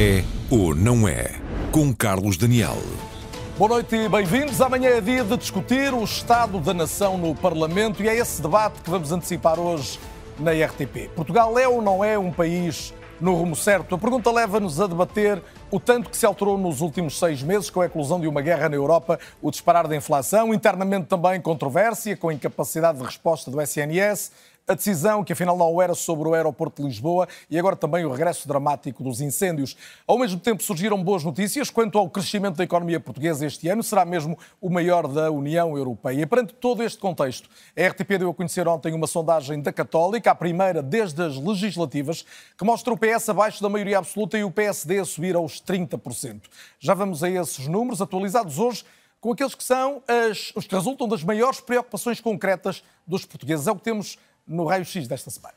[0.00, 1.34] É ou não é?
[1.72, 2.76] Com Carlos Daniel.
[3.58, 4.60] Boa noite e bem-vindos.
[4.60, 8.80] Amanhã é dia de discutir o Estado da Nação no Parlamento e é esse debate
[8.80, 9.98] que vamos antecipar hoje
[10.38, 11.10] na RTP.
[11.16, 13.96] Portugal é ou não é um país no rumo certo?
[13.96, 17.80] A pergunta leva-nos a debater o tanto que se alterou nos últimos seis meses com
[17.80, 22.28] a eclosão de uma guerra na Europa, o disparar da inflação, internamente também controvérsia com
[22.28, 24.30] a incapacidade de resposta do SNS,
[24.68, 28.10] a decisão que afinal não era sobre o aeroporto de Lisboa e agora também o
[28.10, 29.74] regresso dramático dos incêndios.
[30.06, 34.04] Ao mesmo tempo surgiram boas notícias quanto ao crescimento da economia portuguesa este ano, será
[34.04, 36.20] mesmo o maior da União Europeia.
[36.20, 40.30] E perante todo este contexto, a RTP deu a conhecer ontem uma sondagem da Católica,
[40.30, 42.24] a primeira desde as legislativas,
[42.56, 46.42] que mostra o PS abaixo da maioria absoluta e o PSD a subir aos 30%.
[46.78, 48.84] Já vamos a esses números atualizados hoje
[49.20, 53.66] com aqueles que são as, os que resultam das maiores preocupações concretas dos portugueses.
[53.66, 55.54] É o que temos no raio-x desta semana.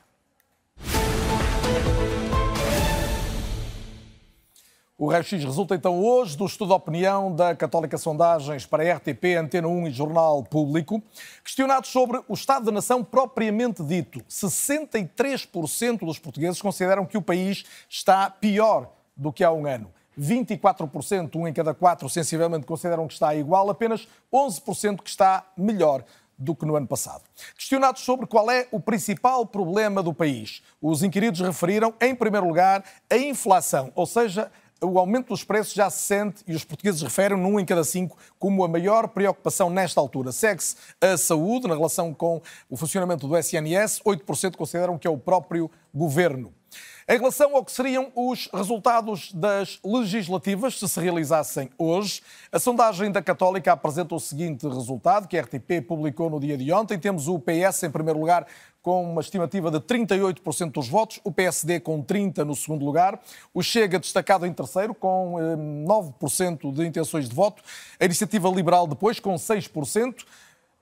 [5.01, 9.35] O raio-x resulta então hoje do estudo de opinião da Católica Sondagens para a RTP,
[9.35, 11.01] Antena 1 e Jornal Público.
[11.43, 17.65] Questionados sobre o Estado da Nação propriamente dito, 63% dos portugueses consideram que o país
[17.89, 19.91] está pior do que há um ano.
[20.19, 26.03] 24%, um em cada quatro, sensivelmente consideram que está igual, apenas 11% que está melhor
[26.41, 27.23] do que no ano passado.
[27.55, 32.83] Questionados sobre qual é o principal problema do país, os inquiridos referiram, em primeiro lugar,
[33.09, 34.51] a inflação, ou seja,
[34.83, 38.17] o aumento dos preços já se sente e os portugueses referem num em cada cinco
[38.39, 40.31] como a maior preocupação nesta altura.
[40.31, 45.17] Segue-se a saúde na relação com o funcionamento do SNS, 8% consideram que é o
[45.17, 46.51] próprio governo.
[47.07, 52.21] Em relação ao que seriam os resultados das legislativas, se se realizassem hoje,
[52.51, 56.71] a sondagem da Católica apresenta o seguinte resultado, que a RTP publicou no dia de
[56.71, 56.97] ontem.
[56.97, 58.47] Temos o PS em primeiro lugar
[58.81, 63.19] com uma estimativa de 38% dos votos, o PSD com 30% no segundo lugar,
[63.53, 65.35] o Chega destacado em terceiro com
[65.87, 67.61] 9% eh, de intenções de voto,
[67.99, 70.25] a Iniciativa Liberal depois com 6%,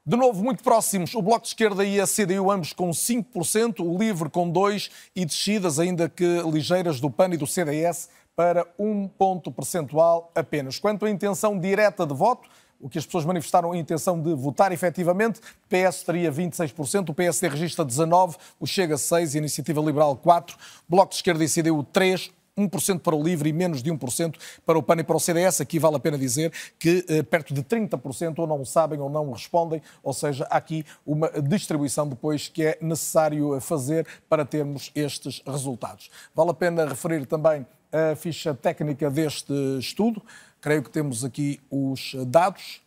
[0.06, 3.98] de novo, muito próximos, o Bloco de Esquerda e a CDU, ambos com 5%, o
[3.98, 9.08] LIVRE com 2% e descidas, ainda que ligeiras, do PAN e do CDS para um
[9.08, 10.80] ponto percentual apenas.
[10.80, 12.50] Quanto à intenção direta de voto,
[12.80, 17.48] o que as pessoas manifestaram a intenção de votar efetivamente, PS teria 26%, o PSD
[17.50, 20.56] registra 19%, o Chega 6% e a Iniciativa Liberal 4%,
[20.88, 24.36] Bloco de Esquerda e CDU 3%, 1% para o LIVRE e menos de 1%
[24.66, 25.62] para o PAN e para o CDS.
[25.62, 29.32] Aqui vale a pena dizer que eh, perto de 30% ou não sabem ou não
[29.32, 35.42] respondem, ou seja, há aqui uma distribuição depois que é necessário fazer para termos estes
[35.46, 36.10] resultados.
[36.36, 40.22] Vale a pena referir também a ficha técnica deste estudo.
[40.62, 42.81] Creio que temos aqui os dados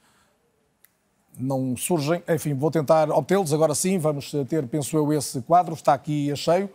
[1.38, 2.22] não surgem.
[2.28, 3.52] Enfim, vou tentar obtê-los.
[3.52, 5.74] Agora sim, vamos ter, penso eu, esse quadro.
[5.74, 6.70] Está aqui a cheio.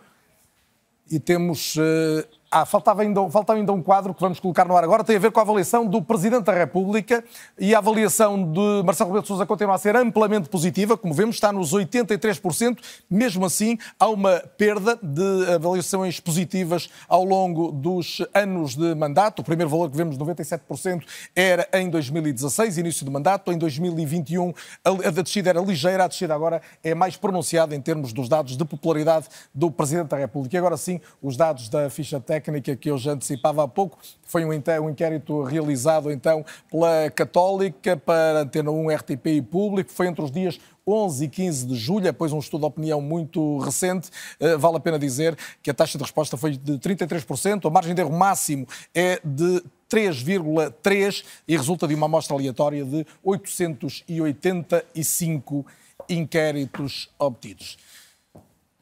[1.09, 2.28] E temos uh,
[2.62, 5.19] ah, faltava ainda, faltava ainda um quadro que vamos colocar no ar agora, tem a
[5.19, 7.23] ver com a avaliação do Presidente da República
[7.59, 11.35] e a avaliação de Marcelo Rebelo de Sousa continua a ser amplamente positiva, como vemos,
[11.35, 12.79] está nos 83%,
[13.09, 19.39] mesmo assim há uma perda de avaliações positivas ao longo dos anos de mandato.
[19.41, 21.03] O primeiro valor que vemos, 97%,
[21.35, 24.51] era em 2016, início de mandato, em 2021
[24.84, 28.66] a descida era ligeira, a descida agora é mais pronunciada em termos dos dados de
[28.66, 30.56] popularidade do Presidente da República.
[30.56, 34.00] E agora sim, os dados da ficha técnica técnica que eu já antecipava há pouco.
[34.24, 39.91] Foi um inquérito realizado então pela Católica para Antena 1, RTP e Público.
[39.91, 40.57] Foi entre os dias
[40.88, 44.09] 11 e 15 de julho, depois um estudo de opinião muito recente.
[44.40, 47.94] Eh, vale a pena dizer que a taxa de resposta foi de 33%, a margem
[47.94, 48.66] de erro máximo
[48.96, 55.66] é de 3,3 e resulta de uma amostra aleatória de 885
[56.09, 57.78] inquéritos obtidos.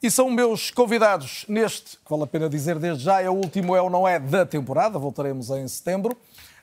[0.06, 3.76] E são meus convidados neste, que vale a pena dizer desde já, é o último
[3.76, 6.16] é ou não é da temporada, voltaremos em setembro.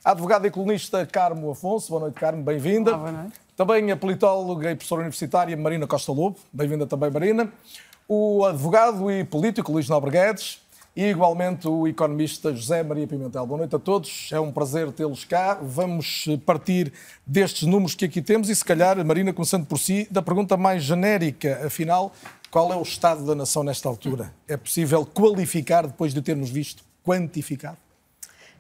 [0.05, 2.97] A advogada e colunista Carmo Afonso, boa noite Carmo, bem-vinda.
[2.97, 3.33] Boa noite.
[3.57, 7.53] Também a politóloga e professora universitária Marina Costa Lobo, bem-vinda também Marina.
[8.07, 10.61] O advogado e político Luís Nobre Guedes
[10.95, 13.45] e igualmente o economista José Maria Pimentel.
[13.45, 15.59] Boa noite a todos, é um prazer tê-los cá.
[15.61, 16.93] Vamos partir
[17.27, 20.85] destes números que aqui temos e se calhar, Marina, começando por si, da pergunta mais
[20.85, 22.13] genérica, afinal,
[22.53, 24.31] qual é o estado da nação nesta altura?
[24.47, 27.79] É possível qualificar depois de termos visto quantificado?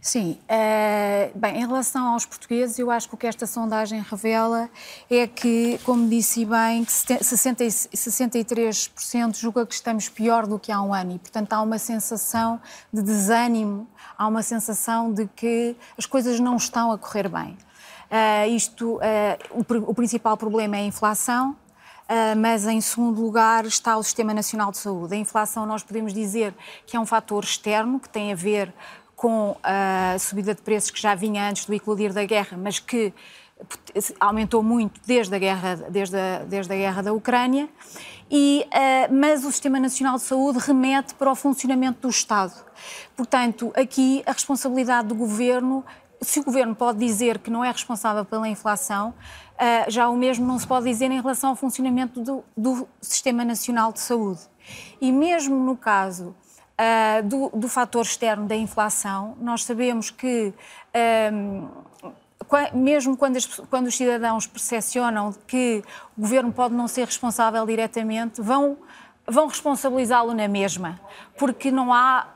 [0.01, 0.39] Sim.
[0.45, 4.71] Uh, bem, em relação aos portugueses, eu acho que o que esta sondagem revela
[5.11, 10.81] é que, como disse bem, que 60, 63% julga que estamos pior do que há
[10.81, 12.59] um ano e, portanto, há uma sensação
[12.91, 13.87] de desânimo,
[14.17, 17.59] há uma sensação de que as coisas não estão a correr bem.
[18.11, 19.01] Uh, isto, uh,
[19.51, 21.57] o, o principal problema é a inflação,
[22.37, 25.15] mas em segundo lugar está o Sistema Nacional de Saúde.
[25.15, 26.55] A inflação, nós podemos dizer
[26.87, 28.73] que é um fator externo que tem a ver
[29.17, 33.15] com a subida de preços que já vinha antes do eclodir da guerra, mas que
[34.19, 37.69] aumentou muito desde a guerra, desde a, desde a guerra da Ucrânia,
[38.31, 42.55] e, uh, mas o Sistema Nacional de Saúde remete para o funcionamento do Estado.
[43.15, 45.85] Portanto, aqui a responsabilidade do Governo,
[46.23, 50.47] se o Governo pode dizer que não é responsável pela inflação, uh, já o mesmo
[50.47, 54.41] não se pode dizer em relação ao funcionamento do, do Sistema Nacional de Saúde.
[55.01, 56.35] E mesmo no caso
[56.73, 60.53] Uh, do, do fator externo da inflação, nós sabemos que
[62.75, 65.83] mesmo quando, as, quando os cidadãos percepcionam que
[66.17, 68.77] o governo pode não ser responsável diretamente, vão,
[69.27, 71.01] vão responsabilizá-lo na mesma,
[71.39, 72.27] porque não há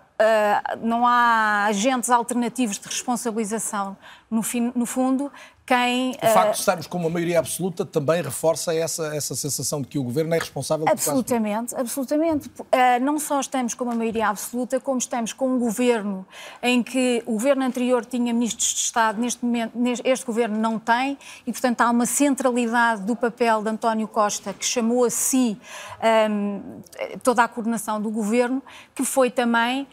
[0.81, 3.97] não há agentes alternativos de responsabilização.
[4.31, 5.31] No, fim, no fundo,
[5.67, 6.13] quem.
[6.23, 9.99] O facto de estarmos com uma maioria absoluta também reforça essa, essa sensação de que
[9.99, 12.49] o governo é responsável Absolutamente, por absolutamente.
[12.49, 16.25] Uh, não só estamos com uma maioria absoluta, como estamos com um governo
[16.63, 19.73] em que o governo anterior tinha ministros de Estado, neste momento
[20.05, 24.65] este governo não tem, e portanto há uma centralidade do papel de António Costa, que
[24.65, 25.59] chamou a si
[26.31, 26.81] um,
[27.25, 28.63] toda a coordenação do governo,
[28.95, 29.87] que foi também uh,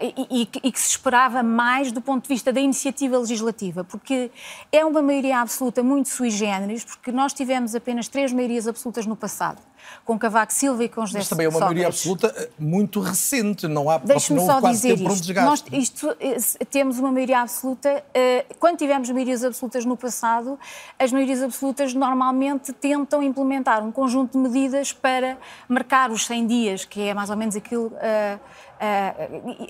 [0.00, 4.30] e, e, e que se esperava mais do ponto de vista da iniciativa legislativa, porque
[4.70, 9.16] é uma maioria absoluta muito sui generis, porque nós tivemos apenas três maiorias absolutas no
[9.16, 9.60] passado,
[10.04, 11.74] com Cavaco Silva e com José Mas também é uma Sócrates.
[11.74, 15.34] maioria absoluta eh, muito recente, não há Deixe-me só dizer isto.
[15.34, 20.58] Nós, isto, eh, temos uma maioria absoluta, eh, quando tivemos maiorias absolutas no passado,
[20.98, 25.38] as maiorias absolutas normalmente tentam implementar um conjunto de medidas para
[25.68, 27.86] marcar os 100 dias, que é mais ou menos aquilo...
[27.86, 28.38] Uh,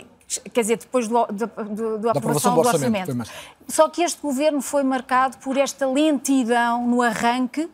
[0.03, 0.18] uh,
[0.53, 3.11] quer dizer, depois do, do, do, do aprovação, do orçamento.
[3.11, 3.31] orçamento.
[3.67, 7.69] Só que este governo foi marcado por esta lentidão no arranque,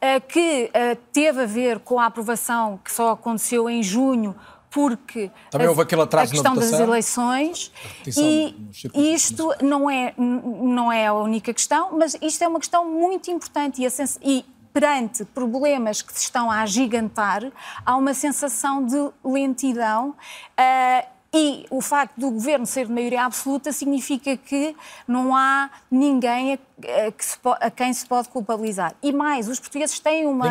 [0.00, 4.34] eh, que eh, teve a ver com a aprovação que só aconteceu em junho,
[4.70, 7.72] porque Também houve aquele atraso a questão das eleições
[8.06, 8.54] e
[8.94, 13.82] isto não é, não é a única questão, mas isto é uma questão muito importante
[13.82, 13.86] e,
[14.22, 14.44] e
[14.74, 17.50] perante problemas que se estão a agigantar,
[17.86, 23.72] há uma sensação de lentidão uh, e o facto do governo ser de maioria absoluta
[23.72, 24.74] significa que
[25.06, 26.58] não há ninguém a,
[27.50, 28.94] a, a quem se pode culpabilizar.
[29.02, 30.46] E mais, os portugueses têm uma,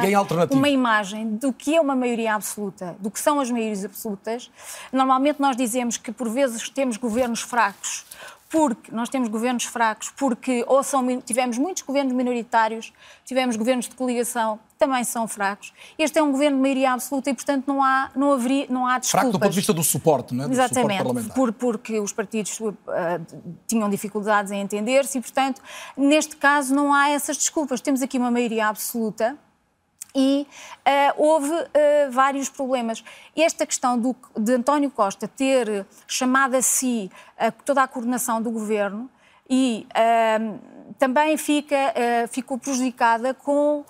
[0.51, 4.51] uma imagem do que é uma maioria absoluta, do que são as maiorias absolutas.
[4.91, 8.05] Normalmente nós dizemos que por vezes temos governos fracos
[8.49, 12.93] porque nós temos governos fracos, porque ou são, tivemos muitos governos minoritários,
[13.25, 15.73] tivemos governos de coligação, também são fracos.
[15.97, 18.99] Este é um governo de maioria absoluta e, portanto, não há, não haveria, não há
[18.99, 19.09] desculpas.
[19.11, 20.47] Fraco do ponto de vista do suporte, não é?
[20.47, 22.73] Do Exatamente, suporte por, porque os partidos uh,
[23.67, 25.61] tinham dificuldades em entender-se e, portanto,
[25.97, 27.81] neste caso não há essas desculpas.
[27.81, 29.37] Temos aqui uma maioria absoluta
[30.15, 30.47] e
[30.87, 31.67] uh, houve uh,
[32.09, 33.03] vários problemas.
[33.35, 38.49] Esta questão do, de António Costa ter chamado a si uh, toda a coordenação do
[38.49, 39.09] governo
[39.47, 39.85] e
[40.97, 41.93] também fica,
[42.31, 43.85] ficou prejudicada com,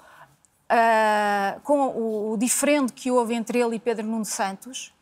[1.64, 4.94] com o, o diferente que houve entre ele e Pedro Nuno Santos.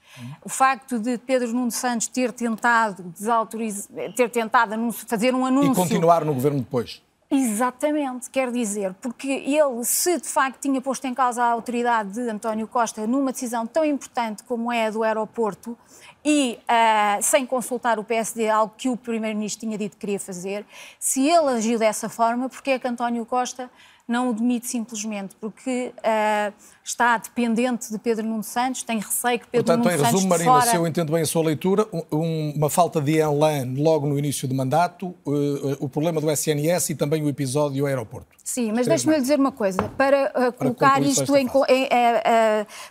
[0.46, 5.72] O facto de Pedro Nuno Santos ter tentado desautorizar, ter tentado fazer um anúncio.
[5.72, 7.02] E continuar no governo depois.
[7.36, 12.30] Exatamente, quer dizer, porque ele, se de facto tinha posto em causa a autoridade de
[12.30, 15.76] António Costa numa decisão tão importante como é a do aeroporto
[16.24, 20.64] e uh, sem consultar o PSD, algo que o Primeiro-Ministro tinha dito que queria fazer,
[21.00, 23.68] se ele agiu dessa forma, porque é que António Costa
[24.08, 25.36] não o demite simplesmente?
[25.38, 30.12] Porque uh, está dependente de Pedro Nuno Santos, tem receio que Pedro Portanto, Nuno Santos
[30.12, 33.18] Portanto, em resumo, Marina, se eu entendo bem a sua leitura, um, uma falta de
[33.18, 37.86] elan logo no início do mandato, uh, o problema do SNS e também o episódio
[37.86, 38.28] aeroporto.
[38.44, 41.48] Sim, mas deixe-me dizer uma coisa, para, uh, para colocar isto em,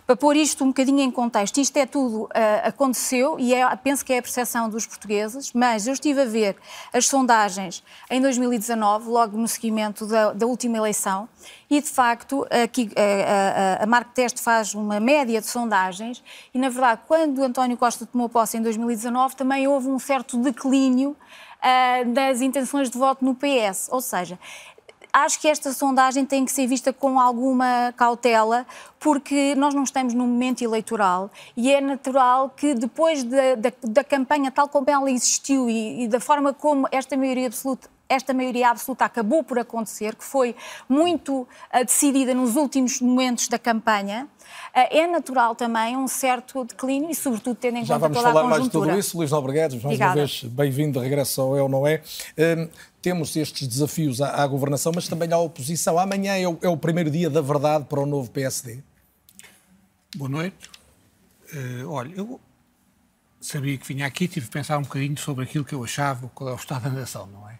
[0.07, 2.27] para pôr isto um bocadinho em contexto, isto é tudo,
[2.63, 6.55] aconteceu e é, penso que é a percepção dos portugueses, mas eu estive a ver
[6.91, 11.29] as sondagens em 2019, logo no seguimento da, da última eleição,
[11.69, 16.23] e de facto aqui a, a, a Marco Teste faz uma média de sondagens
[16.53, 21.11] e na verdade quando António Costa tomou posse em 2019 também houve um certo declínio
[21.11, 24.37] uh, das intenções de voto no PS, ou seja,
[25.13, 28.65] acho que esta sondagem tem que ser vista com alguma cautela,
[28.99, 34.03] porque nós não estamos num momento eleitoral e é natural que depois da, da, da
[34.03, 38.69] campanha tal como ela existiu e, e da forma como esta maioria absoluta esta maioria
[38.69, 40.55] absoluta acabou por acontecer, que foi
[40.87, 41.47] muito uh,
[41.85, 47.55] decidida nos últimos momentos da campanha, uh, é natural também um certo declínio e, sobretudo,
[47.55, 48.43] tendo em Já conta toda a conjuntura.
[48.43, 49.17] Já vamos falar mais de tudo isso.
[49.17, 50.11] Luís Nobreguedes, mais Obrigada.
[50.11, 52.01] uma vez bem-vindo de regresso ao É ou Não É.
[52.37, 52.69] Uh,
[53.01, 55.99] temos estes desafios à, à, governação, mas também à oposição.
[55.99, 58.79] Amanhã é o, é o, primeiro dia da verdade para o novo PSD.
[60.15, 60.69] Boa noite.
[61.89, 62.39] olha, eu
[63.41, 66.49] sabia que vinha aqui, tive de pensar um bocadinho sobre aquilo que eu achava, qual
[66.49, 67.59] é o estado da nação, não é?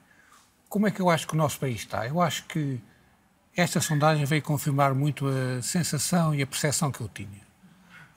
[0.74, 2.08] Como é que eu acho que o nosso país está?
[2.08, 2.82] Eu acho que
[3.56, 7.42] esta sondagem veio confirmar muito a sensação e a percepção que eu tinha.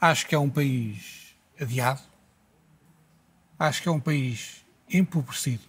[0.00, 2.00] Acho que é um país adiado,
[3.58, 5.64] acho que é um país empobrecido,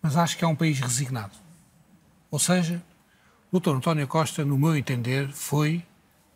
[0.00, 1.36] mas acho que é um país resignado.
[2.30, 2.82] Ou seja,
[3.52, 3.72] o Dr.
[3.72, 5.84] António Costa, no meu entender, foi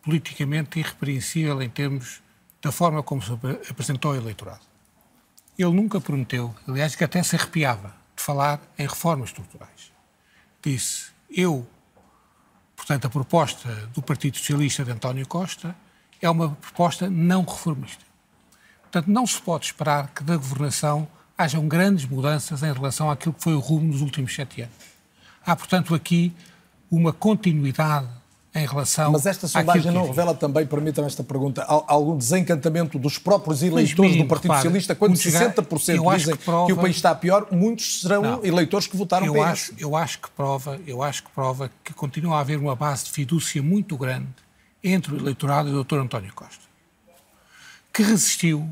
[0.02, 2.22] politicamente irrepreensível em termos
[2.60, 3.32] da forma como se
[3.70, 4.66] apresentou ao eleitorado.
[5.58, 9.92] Ele nunca prometeu, aliás, que até se arrepiava falar em reformas estruturais.
[10.62, 11.66] Disse, eu,
[12.76, 15.74] portanto, a proposta do Partido Socialista de António Costa
[16.20, 18.04] é uma proposta não reformista.
[18.82, 23.42] Portanto, não se pode esperar que da governação hajam grandes mudanças em relação àquilo que
[23.42, 24.74] foi o rumo nos últimos sete anos.
[25.44, 26.32] Há, portanto, aqui
[26.90, 28.06] uma continuidade
[28.54, 29.10] em relação.
[29.12, 34.26] Mas esta sondagem não revela também, permitam esta pergunta, algum desencantamento dos próprios eleitores do
[34.26, 38.44] Partido Socialista, quando 60% dizem que, prova, que, o país está pior, muitos serão não,
[38.44, 39.40] eleitores que votaram eu PS.
[39.40, 43.04] Acho, eu acho que prova, eu acho que prova que continua a haver uma base
[43.04, 44.28] de fidúcia muito grande
[44.84, 45.96] entre o eleitorado e o Dr.
[45.96, 46.64] António Costa,
[47.92, 48.68] que resistiu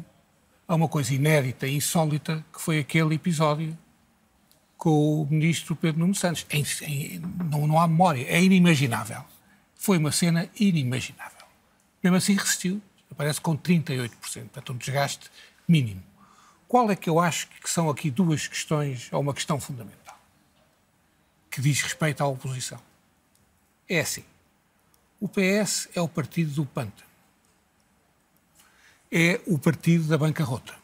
[0.69, 3.77] a uma coisa inédita e insólita que foi aquele episódio
[4.77, 6.47] com o ministro Pedro Nuno Santos.
[6.51, 7.21] É, é,
[7.51, 9.23] não, não há memória, é inimaginável
[9.81, 11.47] foi uma cena inimaginável.
[12.03, 15.31] Mesmo assim resistiu, aparece com 38%, portanto um desgaste
[15.67, 16.03] mínimo.
[16.69, 20.21] Qual é que eu acho que são aqui duas questões, ou uma questão fundamental,
[21.51, 22.79] que diz respeito à oposição?
[23.89, 24.23] É assim,
[25.19, 27.11] o PS é o partido do pântano,
[29.11, 30.75] é o partido da bancarrota,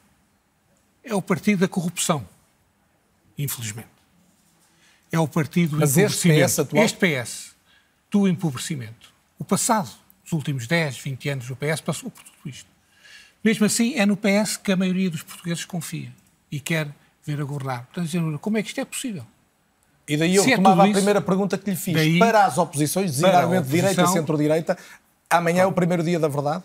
[1.04, 2.26] é o partido da corrupção,
[3.36, 3.88] infelizmente.
[5.12, 6.82] É o partido do Mas este PS atual...
[6.82, 7.55] Este PS
[8.10, 9.12] do empobrecimento.
[9.38, 9.90] O passado,
[10.24, 12.68] os últimos 10, 20 anos do PS, passou por tudo isto.
[13.44, 16.12] Mesmo assim, é no PS que a maioria dos portugueses confia
[16.50, 16.88] e quer
[17.24, 17.86] ver a governar.
[17.92, 19.24] Portanto, como é que isto é possível?
[20.08, 21.94] E daí eu Se retomava é a primeira pergunta que lhe fiz.
[21.94, 24.78] Daí, para as oposições, designadamente direita e centro-direita,
[25.28, 26.62] amanhã é o primeiro dia da verdade?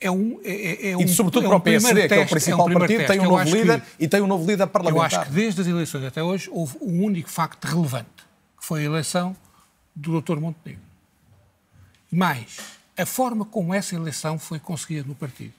[0.00, 2.24] É um, é, é, é um, e sobretudo é para o PSD, teste, que é
[2.24, 3.12] o principal é um partido, teste.
[3.12, 5.12] tem um novo líder que, e tem um novo líder parlamentar.
[5.12, 8.08] Eu acho que desde as eleições até hoje houve um único facto relevante,
[8.60, 9.34] que foi a eleição
[9.98, 10.38] do Dr.
[10.38, 10.82] Montenegro.
[12.10, 15.52] Mais, a forma como essa eleição foi conseguida no partido.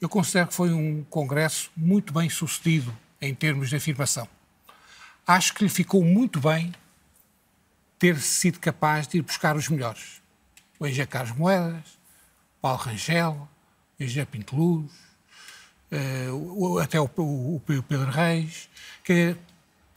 [0.00, 4.28] Eu considero que foi um congresso muito bem sucedido em termos de afirmação.
[5.26, 6.74] Acho que lhe ficou muito bem
[7.98, 10.22] ter sido capaz de ir buscar os melhores.
[10.78, 11.98] O Engenheiro Carlos Moedas,
[12.60, 13.48] Paulo Rangel,
[13.98, 14.90] o Engenheiro Pinto Luz,
[15.92, 18.68] uh, até o, o, o, Pedro Reis.
[19.02, 19.36] Que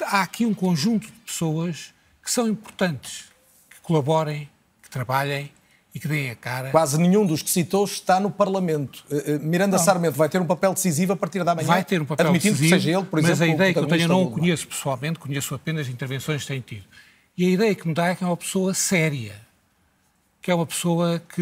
[0.01, 3.29] há aqui um conjunto de pessoas que são importantes
[3.87, 4.49] colaborem,
[4.83, 5.49] que trabalhem
[5.95, 6.71] e que deem a cara.
[6.71, 9.05] Quase nenhum dos que citou está no Parlamento.
[9.09, 9.83] Uh, Miranda não.
[9.83, 11.67] Sarmento vai ter um papel decisivo a partir da manhã?
[11.67, 13.79] Vai ter um papel admitindo decisivo, que seja ele, por mas exemplo, a ideia que
[13.79, 16.83] eu tenho, eu não o conheço pessoalmente, conheço apenas intervenções que tem tido.
[17.37, 19.35] E a ideia que me dá é que é uma pessoa séria,
[20.41, 21.41] que é uma pessoa que,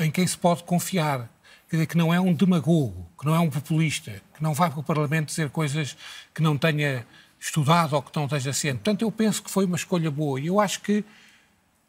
[0.00, 1.28] em quem se pode confiar,
[1.68, 4.70] quer dizer, que não é um demagogo, que não é um populista, que não vai
[4.70, 5.96] para o Parlamento dizer coisas
[6.32, 7.04] que não tenha
[7.40, 8.76] estudado ou que não esteja ciente.
[8.76, 10.40] Portanto, eu penso que foi uma escolha boa.
[10.40, 11.04] E eu acho que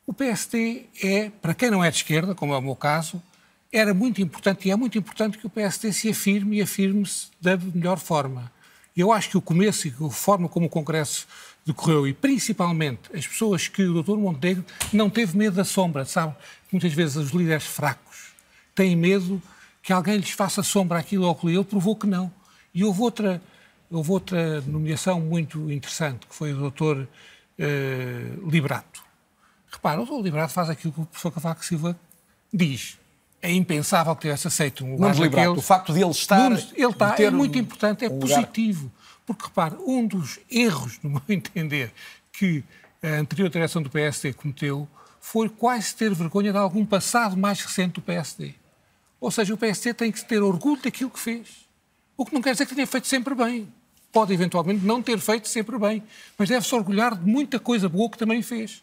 [0.07, 3.21] o PSD é, para quem não é de esquerda, como é o meu caso,
[3.69, 7.57] era muito importante e é muito importante que o PSD se afirme e afirme-se da
[7.57, 8.49] melhor forma.
[8.95, 11.27] Eu acho que o começo e a forma como o Congresso
[11.65, 14.15] decorreu, e principalmente as pessoas que o Dr.
[14.15, 16.33] Montenegro não teve medo da sombra, sabe?
[16.71, 18.31] Muitas vezes os líderes fracos
[18.73, 19.41] têm medo
[19.83, 22.31] que alguém lhes faça sombra aquilo ou aquilo, ele provou que não.
[22.73, 23.41] E houve outra,
[23.91, 27.03] houve outra nomeação muito interessante, que foi o Dr.
[27.59, 29.06] Uh, Liberato.
[29.71, 31.99] Repara, o Liberato faz aquilo que o professor Cavaco Silva
[32.53, 32.97] diz.
[33.41, 36.49] É impensável que tivesse aceito um lugar Nunes Liberato, o facto de ele estar...
[36.49, 38.83] Nunes, ele está, é muito importante, é um positivo.
[38.83, 38.97] Lugar.
[39.25, 41.91] Porque, repare, um dos erros, no meu entender,
[42.31, 42.63] que
[43.03, 44.87] a anterior direção do PSD cometeu
[45.19, 48.53] foi quase ter vergonha de algum passado mais recente do PSD.
[49.19, 51.67] Ou seja, o PSD tem que ter orgulho daquilo que fez.
[52.15, 53.67] O que não quer dizer que tenha feito sempre bem.
[54.11, 56.01] Pode, eventualmente, não ter feito sempre bem.
[56.37, 58.81] Mas deve-se orgulhar de muita coisa boa que também fez.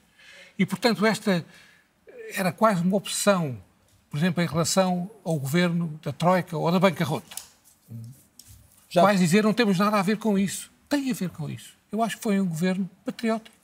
[0.58, 1.44] E, portanto, esta
[2.34, 3.56] era quase uma opção,
[4.10, 7.36] por exemplo, em relação ao governo da Troika ou da bancarrota.
[8.88, 9.02] Já...
[9.02, 10.70] Quase dizer, não temos nada a ver com isso.
[10.88, 11.74] Tem a ver com isso.
[11.90, 13.54] Eu acho que foi um governo patriótico.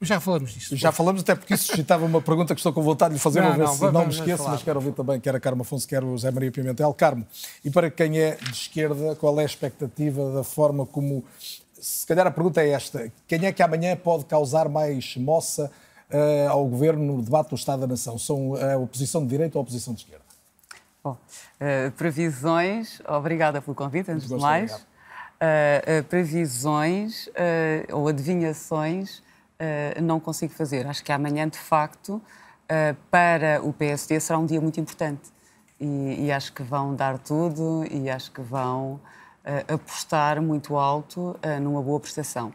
[0.00, 0.76] Já falamos disso.
[0.76, 3.40] Já falamos, até porque isso suscitava uma pergunta que estou com vontade de lhe fazer,
[3.40, 5.88] não, não, se não, não me esqueço, mas quero ouvir também quer a Carmo Afonso,
[5.88, 6.92] quer o José Maria Pimentel.
[6.92, 7.26] Carmo,
[7.64, 11.24] e para quem é de esquerda, qual é a expectativa da forma como.
[11.80, 15.70] Se calhar a pergunta é esta: quem é que amanhã pode causar mais moça
[16.10, 18.18] uh, ao governo no debate do Estado da Nação?
[18.18, 20.24] São a oposição de direita ou a oposição de esquerda?
[21.04, 21.18] Bom,
[21.60, 24.72] uh, previsões, obrigada pelo convite, antes de mais.
[24.72, 27.28] Uh, uh, previsões
[27.92, 29.22] ou adivinhações
[30.02, 30.86] não consigo fazer.
[30.86, 32.20] Acho que amanhã, de facto,
[33.10, 35.32] para o PSD será um dia muito importante.
[35.80, 39.00] E, e, acho que vão dar tudo e acho que vão
[39.68, 42.52] apostar muito alto numa boa prestação.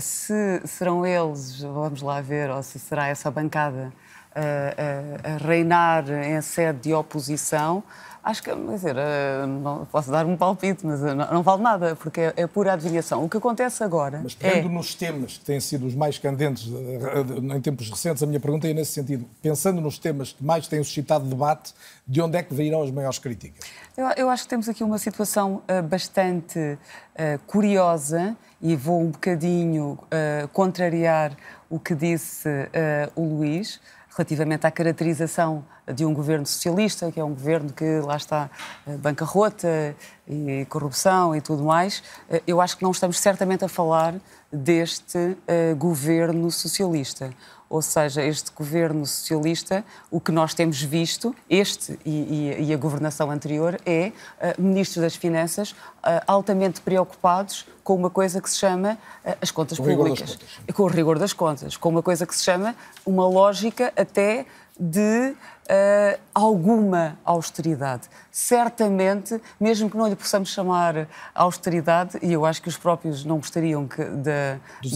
[0.00, 3.92] Se serão eles, vamos lá ver, ou se será essa bancada
[4.34, 7.82] a, a, reinar em sede de oposição,
[8.26, 11.62] acho que, quer dizer, eh, não posso dar um palpite, mas eh, não, não vale
[11.62, 13.24] nada, porque é, é, pura adivinhação.
[13.24, 14.20] O que acontece agora.
[14.20, 14.72] Mas pegando é...
[14.72, 18.68] nos temas que têm sido os mais candentes eh, em tempos recentes, a minha pergunta
[18.68, 19.24] é nesse sentido.
[19.40, 21.72] Pensando nos temas que mais têm suscitado debate,
[22.04, 23.64] de onde é que virão as maiores críticas?
[23.96, 29.98] Eu, eu acho que temos aqui uma situação bastante uh, curiosa e vou um bocadinho
[30.02, 31.36] uh, contrariar
[31.68, 32.48] o que disse
[33.16, 33.80] o Luís
[34.16, 38.50] relativamente à caracterização de um governo socialista, que é um governo que lá está
[38.86, 39.94] eh, bancarrota
[40.26, 44.14] e corrupção e tudo mais, eh, eu acho que não estamos certamente a falar
[44.50, 47.30] deste uh, governo socialista.
[47.68, 52.76] Ou seja, este governo socialista, o que nós temos visto, este e, e, e a
[52.76, 58.56] governação anterior, é uh, ministros das Finanças uh, altamente preocupados com uma coisa que se
[58.56, 58.92] chama
[59.24, 60.38] uh, as contas com públicas.
[60.74, 61.76] Com o rigor das contas.
[61.76, 64.46] Com uma coisa que se chama uma lógica até
[64.78, 65.34] de
[65.66, 68.08] uh, alguma austeridade.
[68.30, 73.38] Certamente, mesmo que não lhe possamos chamar austeridade, e eu acho que os próprios não
[73.38, 74.90] gostariam que, de, de,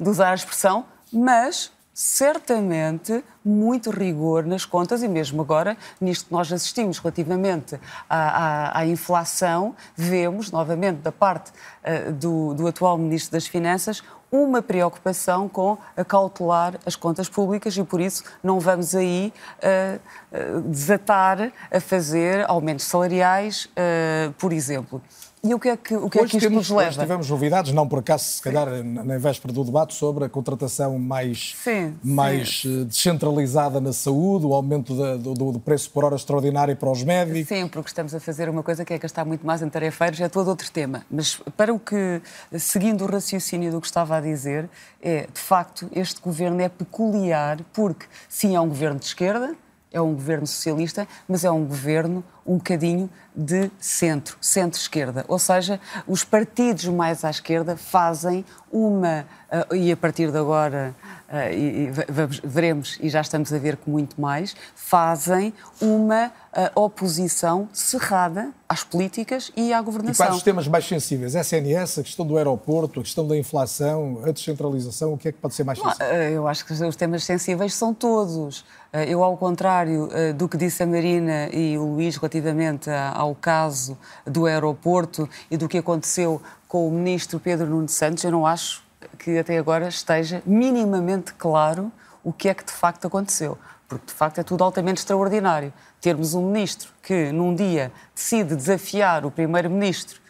[0.00, 6.32] de usar a expressão, mas certamente muito rigor nas contas e mesmo agora, nisto que
[6.32, 12.98] nós assistimos relativamente à, à, à inflação, vemos novamente da parte uh, do, do atual
[12.98, 18.94] Ministro das Finanças uma preocupação com cautelar as contas públicas e por isso não vamos
[18.94, 19.32] aí
[19.62, 25.00] uh, uh, desatar a fazer aumentos salariais, uh, por exemplo.
[25.44, 26.88] E o que é que, o que, é que isto temos, nos leva?
[26.88, 30.98] Hoje tivemos novidades, não por acaso, se calhar, na véspera do debate, sobre a contratação
[30.98, 32.82] mais, sim, mais sim.
[32.82, 37.02] Eh, descentralizada na saúde, o aumento da, do, do, preço por hora extraordinário para os
[37.04, 37.46] médicos.
[37.46, 40.28] Sim, porque estamos a fazer uma coisa que é gastar muito mais em tarefeiros, é
[40.28, 41.06] todo outro tema.
[41.08, 42.20] Mas para o que,
[42.58, 44.68] seguindo o raciocínio do que estava a dizer,
[45.00, 49.54] é, de facto, este governo é peculiar porque, sim, é um governo de esquerda,
[49.96, 55.24] é um governo socialista, mas é um governo um bocadinho de centro, centro-esquerda.
[55.26, 59.26] Ou seja, os partidos mais à esquerda fazem uma,
[59.70, 60.94] uh, e a partir de agora
[61.28, 66.26] uh, e, e vamos, veremos, e já estamos a ver que muito mais, fazem uma
[66.26, 70.24] uh, oposição cerrada às políticas e à governação.
[70.24, 71.34] E quais os temas mais sensíveis?
[71.34, 75.38] SNS, a questão do aeroporto, a questão da inflação, a descentralização, o que é que
[75.38, 76.06] pode ser mais sensível?
[76.06, 78.64] Eu acho que os temas sensíveis são todos.
[79.08, 84.46] Eu, ao contrário do que disse a Marina e o Luís relativamente ao caso do
[84.46, 88.82] aeroporto e do que aconteceu com o ministro Pedro Nuno Santos, eu não acho
[89.18, 91.90] que até agora esteja minimamente claro
[92.22, 93.56] o que é que de facto aconteceu.
[93.88, 95.72] Porque de facto é tudo altamente extraordinário.
[96.00, 100.20] Termos um ministro que num dia decide desafiar o primeiro-ministro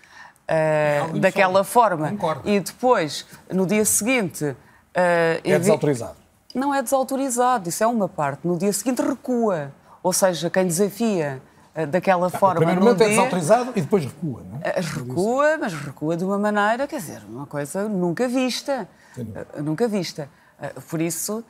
[0.46, 2.48] uh, daquela forma Concordo.
[2.48, 4.44] e depois, no dia seguinte.
[4.44, 4.56] Uh,
[5.42, 6.25] é desautorizado.
[6.56, 8.48] Não é desautorizado, isso é uma parte.
[8.48, 9.70] No dia seguinte recua.
[10.02, 11.42] Ou seja, quem desafia
[11.74, 12.54] eh, daquela forma.
[12.54, 14.80] O primeiro momento é desautorizado e depois recua, não é?
[14.80, 18.88] Recua, mas recua de uma maneira, quer dizer, uma coisa nunca vista.
[19.18, 20.30] Eh, nunca vista.
[20.58, 21.44] Eh, por isso,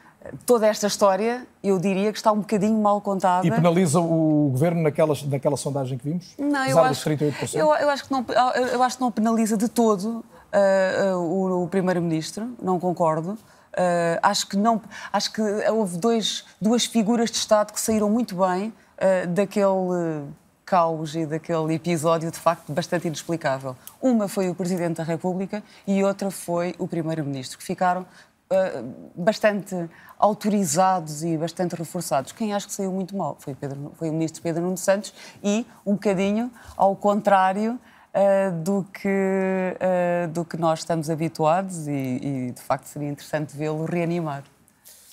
[0.45, 3.47] toda esta história, eu diria que está um bocadinho mal contada.
[3.47, 6.35] E penaliza o governo naquela, naquela sondagem que vimos?
[6.37, 7.09] Não, eu acho,
[7.55, 8.27] eu, eu, acho que não,
[8.73, 13.39] eu acho que não penaliza de todo uh, uh, o, o primeiro-ministro, não concordo.
[13.77, 14.81] Uh, acho que não,
[15.13, 20.25] acho que houve dois, duas figuras de Estado que saíram muito bem uh, daquele
[20.65, 23.77] caos e daquele episódio de facto bastante inexplicável.
[24.01, 29.89] Uma foi o Presidente da República e outra foi o Primeiro-Ministro, que ficaram uh, bastante
[30.19, 32.33] autorizados e bastante reforçados.
[32.33, 35.13] Quem acho que saiu muito mal foi, Pedro, foi o Ministro Pedro Nuno Santos
[35.45, 37.79] e um bocadinho ao contrário
[38.17, 43.57] uh, do, que, uh, do que nós estamos habituados e, e de facto seria interessante
[43.57, 44.43] vê-lo reanimar.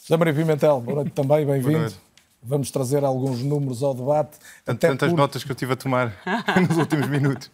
[0.02, 1.94] José Maria Pimentel, boa noite também, bem-vindo.
[2.44, 4.38] Vamos trazer alguns números ao debate.
[4.66, 6.14] Tantas notas que eu tive a tomar
[6.68, 7.50] nos últimos minutos.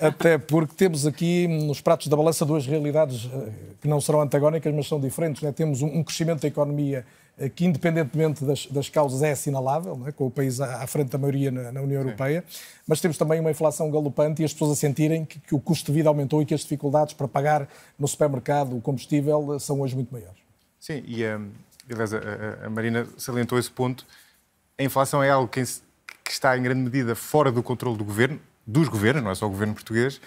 [0.00, 4.74] Até porque temos aqui nos pratos da balança duas realidades eh, que não serão antagónicas,
[4.74, 5.42] mas são diferentes.
[5.42, 5.52] Né?
[5.52, 7.04] Temos um crescimento da economia
[7.38, 10.12] eh, que, independentemente das, das causas, é assinalável, né?
[10.12, 12.60] com o país à, frente da maioria na, na União Europeia, Sim.
[12.86, 15.92] mas temos também uma inflação galopante e as pessoas a sentirem que, que o custo
[15.92, 19.80] de vida aumentou e que as dificuldades para pagar no supermercado o combustível eh, são
[19.80, 20.38] hoje muito maiores.
[20.78, 21.50] Sim, e um,
[21.90, 22.18] aliás, a,
[22.64, 24.06] a Marina salientou esse ponto
[24.80, 25.62] a inflação é algo que,
[26.24, 29.46] que está em grande medida fora do controle do governo, dos governos, não é só
[29.46, 30.20] o governo português,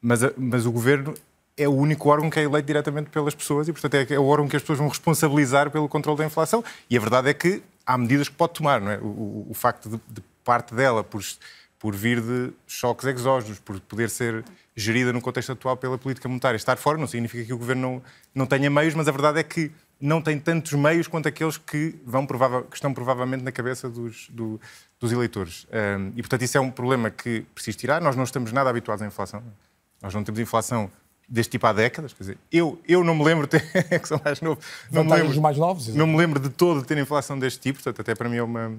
[0.00, 1.12] mas, mas o governo
[1.56, 4.26] é o único órgão que é eleito diretamente pelas pessoas e, portanto, é, é o
[4.26, 6.62] órgão que as pessoas vão responsabilizar pelo controle da inflação.
[6.88, 8.98] E a verdade é que há medidas que pode tomar, não é?
[8.98, 11.20] O, o, o facto de, de, parte dela por,
[11.78, 16.56] por vir de choques exógenos, por poder ser gerida no contexto atual pela política monetária.
[16.56, 18.02] Estar fora não significa que o governo não,
[18.34, 21.94] não tenha meios, mas a verdade é que não tem tantos meios quanto aqueles que,
[22.04, 24.58] vão provável, que estão provavelmente na cabeça dos, do,
[24.98, 25.66] dos eleitores.
[25.70, 28.00] Um, e, portanto, isso é um problema que persistirá.
[28.00, 29.42] Nós não estamos nada habituados à inflação.
[30.00, 30.90] Nós não temos inflação
[31.28, 32.12] deste tipo há décadas.
[32.12, 33.62] Quer dizer, eu, eu não me lembro, de ter,
[34.00, 34.60] que sou mais novo,
[34.90, 37.82] não me lembro, mais novos, não me lembro de todo de ter inflação deste tipo,
[37.82, 38.76] portanto, até para mim é uma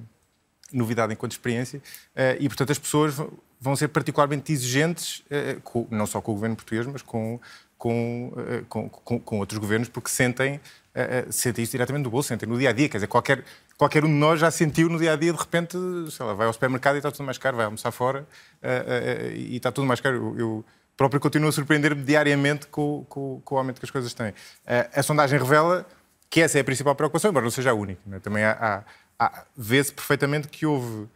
[0.73, 1.79] novidade enquanto experiência.
[2.15, 3.15] Uh, e, portanto, as pessoas
[3.59, 7.39] vão ser particularmente exigentes, uh, com, não só com o governo português, mas com,
[7.81, 12.27] com, uh, com, com, com outros governos, porque sentem uh, sentem isso diretamente do bolso,
[12.27, 12.87] sentem no dia a dia.
[12.87, 13.43] Quer dizer, qualquer,
[13.75, 15.75] qualquer um de nós já sentiu no dia a dia, de repente,
[16.11, 18.27] sei lá, vai ao supermercado e está tudo mais caro, vai almoçar fora
[19.33, 20.15] e está tudo mais caro.
[20.15, 20.65] Eu, eu
[20.95, 24.31] próprio continuo a surpreender-me diariamente com, com, com, o aumento que as coisas têm.
[24.93, 25.83] a sondagem revela
[26.29, 28.01] que essa é a principal preocupação, embora não seja a única.
[28.05, 28.19] Né?
[28.19, 28.83] Também há,
[29.19, 31.07] há, há vê-se perfeitamente que houve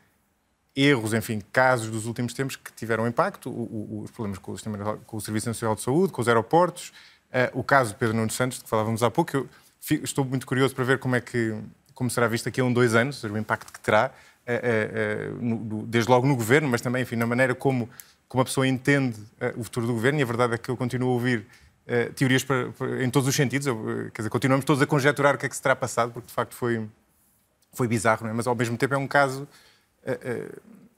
[0.75, 4.57] erros, enfim, casos dos últimos tempos que tiveram impacto, o, o, os problemas com o,
[4.57, 6.89] sistema, com o Serviço Nacional de Saúde, com os aeroportos,
[7.29, 9.49] uh, o caso de Pedro Nuno Santos, que falávamos há pouco, eu,
[10.03, 11.55] estou muito curioso para ver como é que
[11.95, 14.11] como será visto aqui a um, dois anos, o impacto que terá,
[14.45, 15.29] eh, eh, eh,
[15.87, 17.89] desde logo no governo, mas também, enfim, na maneira como,
[18.27, 19.17] como a pessoa entende
[19.55, 20.19] o futuro do governo.
[20.19, 21.47] E a verdade é que eu continuo a ouvir
[22.15, 23.65] teorias para, para, em todos os sentidos.
[23.65, 26.27] Eu, quer dizer, continuamos todos a conjecturar o que é que se terá passado, porque
[26.27, 26.85] de facto foi,
[27.73, 28.33] foi bizarro, é?
[28.33, 29.47] mas ao mesmo tempo é um caso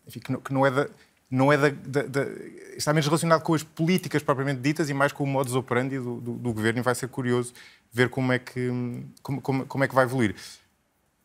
[0.08, 0.88] enfim, que, não, que não é da
[1.30, 2.26] não é da, da, da,
[2.78, 6.22] está menos relacionado com as políticas propriamente ditas e mais com o modus operandi do,
[6.22, 7.54] do, do governo e vai ser curioso
[7.92, 8.70] ver como é que,
[9.22, 10.36] como, como, como, é que vai evoluir.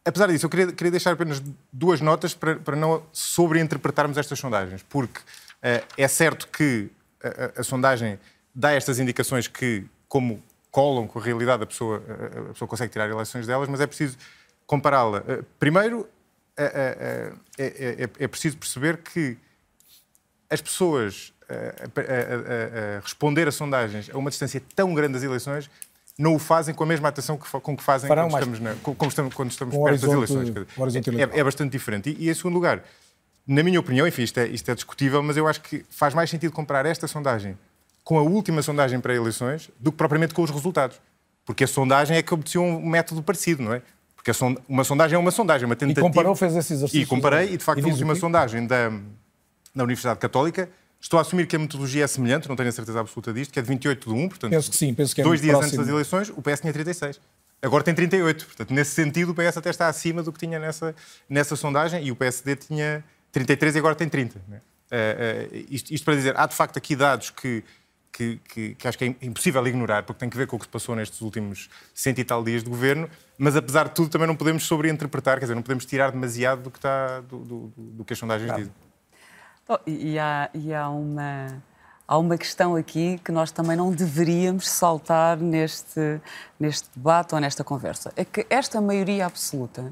[0.04, 1.40] Apesar disso, eu queria, queria deixar apenas
[1.72, 6.90] duas notas para, para não sobreinterpretarmos estas sondagens, porque uh, é certo que
[7.22, 8.18] a, a, a, sondagem
[8.52, 10.42] dá estas indicações que, como
[10.72, 13.86] colam com a realidade, a pessoa, a, a pessoa consegue tirar eleições delas, mas é
[13.86, 14.18] preciso
[14.66, 15.18] compará-la.
[15.18, 16.08] Uh, primeiro,
[16.56, 19.36] é, é, é preciso perceber que
[20.50, 25.70] as pessoas a, a, a, responder a sondagens a uma distância tão grande das eleições
[26.18, 29.34] não o fazem com a mesma atenção que, com que fazem quando estamos, na, estamos,
[29.34, 30.52] quando estamos perto das eleições.
[31.18, 32.10] É, é, bastante diferente.
[32.10, 32.84] E, e, em segundo lugar,
[33.46, 36.28] na minha opinião, enfim, isto é, isto é discutível, mas eu acho que faz mais
[36.28, 37.58] sentido comparar esta sondagem
[38.04, 41.00] com a última sondagem para eleições do que propriamente com os resultados.
[41.44, 43.82] Porque a sondagem é que obteceu um método parecido, não é?
[44.22, 44.30] Porque
[44.68, 46.00] uma sondagem é uma sondagem, uma tentativa.
[46.00, 47.02] E comparou, fez esse exercício.
[47.02, 48.90] E comparei, e de facto a última sondagem da,
[49.74, 50.68] na Universidade Católica.
[51.00, 53.58] Estou a assumir que a metodologia é semelhante, não tenho a certeza absoluta disto, que
[53.58, 55.66] é de 28 de 1, portanto, penso que sim, penso que é dois dias próximo.
[55.66, 57.20] antes das eleições, o PS tinha 36.
[57.60, 58.46] Agora tem 38.
[58.46, 60.94] Portanto, nesse sentido, o PS até está acima do que tinha nessa,
[61.28, 64.40] nessa sondagem e o PSD tinha 33 e agora tem 30.
[64.48, 64.60] Né?
[64.90, 67.64] Uh, uh, isto, isto, para dizer, há de facto aqui dados que,
[68.12, 70.66] que, que, que, acho que é impossível ignorar, porque tem que ver com o que
[70.66, 74.28] se passou nestes últimos cento e tal dias de governo, mas apesar de tudo também
[74.28, 78.04] não podemos sobreinterpretar, quer dizer, não podemos tirar demasiado do que, está, do, do, do
[78.04, 78.62] que as sondagens claro.
[78.62, 78.74] dizem.
[79.68, 81.62] Oh, e há, e há uma
[82.06, 86.20] há uma questão aqui que nós também não deveríamos saltar neste,
[86.60, 88.12] neste debate ou nesta conversa.
[88.16, 89.90] É que esta maioria absoluta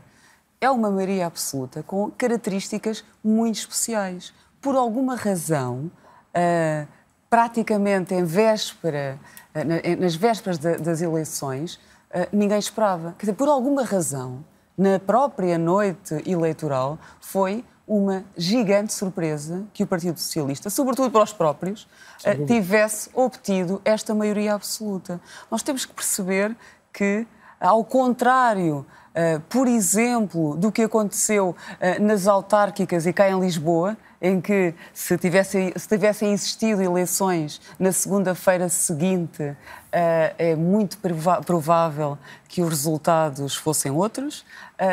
[0.60, 4.34] é uma maioria absoluta com características muito especiais.
[4.60, 5.90] Por alguma razão,
[6.34, 6.86] uh,
[7.30, 9.18] praticamente em véspera,
[9.54, 11.76] uh, nas vésperas de, das eleições,
[12.12, 13.14] uh, ninguém esperava.
[13.16, 14.44] Quer dizer, por alguma razão,
[14.76, 21.32] na própria noite eleitoral, foi uma gigante surpresa que o Partido Socialista, sobretudo para os
[21.32, 21.88] próprios,
[22.22, 25.20] eh, tivesse obtido esta maioria absoluta.
[25.50, 26.56] Nós temos que perceber
[26.92, 27.26] que,
[27.60, 33.96] ao contrário, eh, por exemplo, do que aconteceu eh, nas autárquicas e cá em Lisboa,
[34.20, 39.56] em que se tivessem, se tivessem existido eleições na segunda-feira seguinte,
[39.90, 40.98] é muito
[41.46, 44.44] provável que os resultados fossem outros.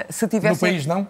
[0.10, 0.70] Se tivessem...
[0.70, 1.08] No país, não?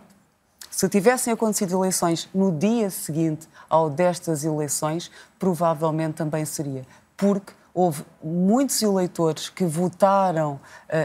[0.70, 6.86] Se tivessem acontecido eleições no dia seguinte ao destas eleições, provavelmente também seria.
[7.16, 10.60] Porque houve muitos eleitores que votaram uh,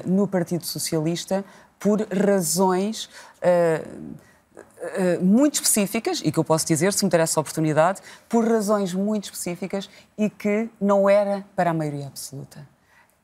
[0.06, 1.44] no Partido Socialista
[1.78, 3.08] por razões.
[4.82, 8.44] Uh, Uh, muito específicas, e que eu posso dizer, se me der essa oportunidade, por
[8.44, 12.66] razões muito específicas e que não era para a maioria absoluta.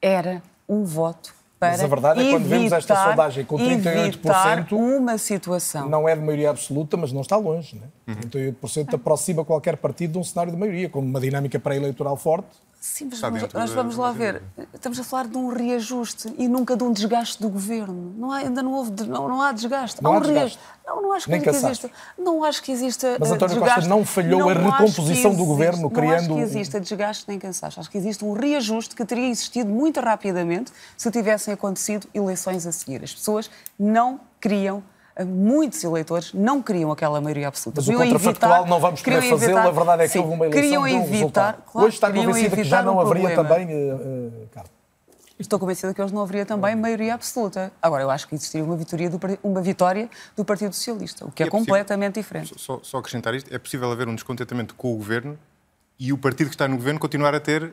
[0.00, 4.72] Era um voto para Mas a verdade é que quando vemos esta sondagem com 38%,
[4.72, 5.88] uma situação.
[5.88, 7.76] não é de maioria absoluta, mas não está longe.
[7.76, 8.14] Né?
[8.14, 8.54] Uhum.
[8.54, 13.08] 38% aproxima qualquer partido de um cenário de maioria, com uma dinâmica pré-eleitoral forte Sim,
[13.10, 14.40] mas vamos, nós vamos lá ver.
[14.72, 18.14] Estamos a falar de um reajuste e nunca de um desgaste do governo.
[18.16, 20.00] Não há, ainda não houve, não, não há desgaste.
[20.00, 20.58] Não há um desgaste.
[20.86, 21.90] Não, não acho que, que exista.
[22.16, 23.16] Não acho que exista.
[23.18, 23.74] Mas António desgaste.
[23.80, 26.28] Costa não falhou não a recomposição do governo, criando.
[26.28, 27.80] Não acho que exista desgaste nem cansaço.
[27.80, 32.70] Acho que existe um reajuste que teria existido muito rapidamente se tivessem acontecido eleições a
[32.70, 33.02] seguir.
[33.02, 34.84] As pessoas não queriam
[35.24, 37.80] muitos eleitores não queriam aquela maioria absoluta.
[37.80, 40.62] Mas o contrafactual não vamos poder fazê-lo, a verdade é que sim, houve uma eleição
[40.62, 43.64] queriam um evitar, claro, Hoje está convencida que já não haveria problema.
[43.64, 44.78] também, uh, Carlos?
[45.38, 47.72] Estou convencida que hoje não haveria também maioria absoluta.
[47.80, 51.44] Agora, eu acho que existiria uma vitória do, uma vitória do Partido Socialista, o que
[51.44, 52.54] é, é completamente diferente.
[52.56, 55.38] Só, só acrescentar isto, é possível haver um descontentamento com o Governo
[55.98, 57.72] e o partido que está no Governo continuar a ter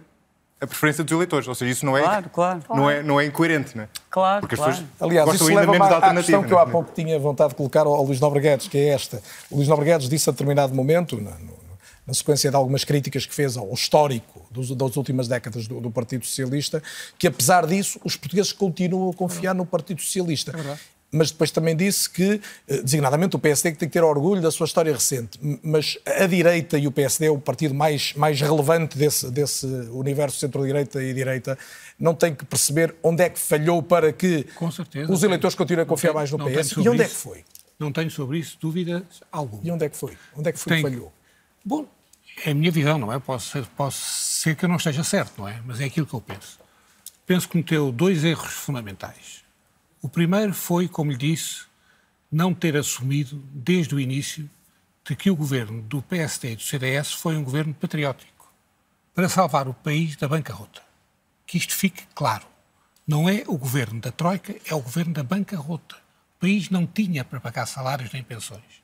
[0.60, 1.48] a preferência dos eleitores.
[1.48, 2.64] Ou seja, isso não é, claro, claro.
[2.70, 3.90] Não é, não é incoerente, não é?
[4.10, 4.74] Claro, Porque as claro.
[4.74, 6.66] pessoas Aliás, gostam isso ainda leva menos da à questão que eu há é?
[6.66, 9.22] pouco tinha vontade de colocar ao, Luís Nobre Guedes, que é esta.
[9.50, 11.32] O Luís Nobre Guedes disse a determinado momento, na,
[12.08, 15.92] na sequência de algumas críticas que fez ao histórico dos, das últimas décadas do, do,
[15.92, 16.82] Partido Socialista,
[17.18, 20.52] que apesar disso, os portugueses continuam a confiar no Partido Socialista.
[20.52, 24.52] É mas depois também disse que, eh, designadamente, o PSD tem que ter orgulho da
[24.52, 25.40] sua história recente.
[25.64, 30.38] Mas a direita e o PSD é o partido mais, mais relevante desse, desse universo
[30.38, 31.58] centro-direita e direita.
[31.98, 35.86] Não tem que perceber onde é que falhou para que certeza, os eleitores continuem a
[35.86, 36.72] confiar mais no PS.
[36.72, 37.46] E onde isso, é que foi?
[37.80, 39.62] Não tenho sobre isso dúvidas alguma.
[39.64, 40.18] E onde é que foi?
[40.36, 41.12] Onde é que foi que falhou?
[41.64, 41.88] Bom,
[42.44, 43.20] é a minha visão, não é?
[43.20, 45.62] Posso ser, posso ser que eu não esteja certo, não é?
[45.66, 46.60] Mas é aquilo que eu penso.
[47.26, 49.45] Penso que cometeu dois erros fundamentais.
[50.06, 51.64] O primeiro foi, como lhe disse,
[52.32, 54.48] não ter assumido desde o início
[55.04, 58.54] de que o governo do PSD e do CDS foi um governo patriótico
[59.16, 60.84] para salvar o país da bancarrota.
[61.48, 62.46] Que isto fique claro.
[63.08, 65.96] Não é o governo da Troika, é o governo da bancarrota.
[66.38, 68.84] O país não tinha para pagar salários nem pensões.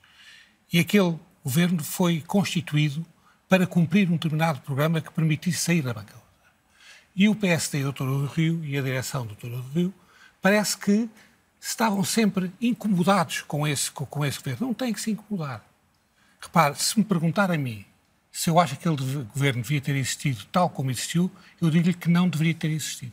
[0.74, 3.06] E aquele governo foi constituído
[3.48, 6.26] para cumprir um determinado programa que permitisse sair da bancarrota.
[7.16, 9.94] E o PSD do Rio e a direção do do Rio
[10.42, 11.10] parece que
[11.60, 14.68] estavam sempre incomodados com esse, com esse governo.
[14.68, 15.64] Não tem que se incomodar.
[16.40, 17.86] Repare, se me perguntar a mim
[18.32, 21.30] se eu acho que aquele governo devia ter existido tal como existiu,
[21.62, 23.12] eu digo-lhe que não deveria ter existido.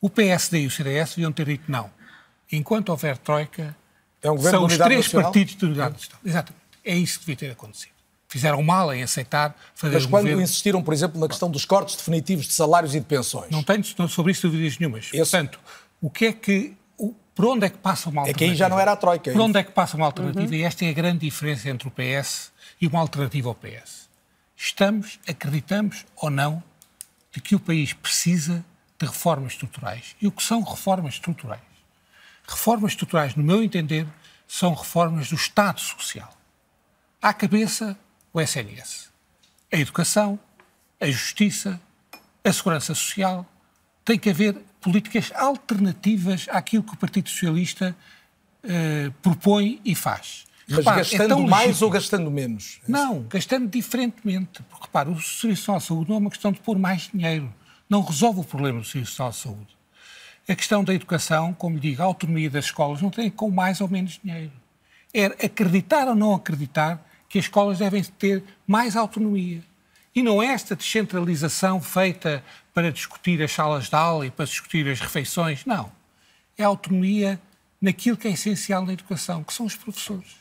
[0.00, 1.90] O PSD e o CDS deviam ter dito não.
[2.50, 3.76] Enquanto houver Troika,
[4.22, 5.30] é um são os três nacional?
[5.30, 6.20] partidos de unidade de Estado.
[6.24, 6.62] Exatamente.
[6.84, 7.92] É isso que devia ter acontecido.
[8.28, 10.42] Fizeram mal em aceitar fazer Mas quando governo...
[10.42, 13.50] insistiram, por exemplo, na questão dos cortes definitivos de salários e de pensões?
[13.50, 15.06] Não tenho sobre isso dúvidas nenhumas.
[15.06, 15.18] Esse...
[15.18, 15.60] Portanto,
[16.00, 16.76] o que é que.
[17.34, 18.44] Por onde é que passa uma alternativa?
[18.44, 19.30] É que aí já não era a Troika.
[19.30, 20.46] É por onde é que passa uma alternativa?
[20.46, 20.54] Uhum.
[20.54, 24.08] E esta é a grande diferença entre o PS e uma alternativa ao PS.
[24.56, 26.60] Estamos, acreditamos ou não,
[27.30, 28.64] de que o país precisa
[28.98, 30.16] de reformas estruturais.
[30.20, 31.62] E o que são reformas estruturais?
[32.46, 34.06] Reformas estruturais, no meu entender,
[34.48, 36.32] são reformas do Estado Social.
[37.22, 37.96] À cabeça,
[38.32, 39.10] o SNS.
[39.72, 40.40] A educação,
[41.00, 41.80] a justiça,
[42.42, 43.46] a segurança social.
[44.04, 47.96] Tem que haver políticas alternativas àquilo que o Partido Socialista
[48.64, 50.46] uh, propõe e faz.
[50.68, 51.86] Mas repare, gastando é mais legítimo.
[51.86, 52.80] ou gastando menos?
[52.86, 54.62] Não, gastando diferentemente.
[54.64, 57.52] Porque, repare, o Serviço Nacional de Saúde não é uma questão de pôr mais dinheiro.
[57.88, 59.78] Não resolve o problema do Serviço Nacional de Saúde.
[60.46, 63.80] A questão da educação, como lhe digo, a autonomia das escolas não tem com mais
[63.80, 64.52] ou menos dinheiro.
[65.12, 69.62] É acreditar ou não acreditar que as escolas devem ter mais autonomia.
[70.18, 72.42] E não é esta descentralização feita
[72.74, 75.64] para discutir as salas de aula e para discutir as refeições.
[75.64, 75.92] Não.
[76.56, 77.40] É a autonomia
[77.80, 80.34] naquilo que é essencial na educação, que são os professores.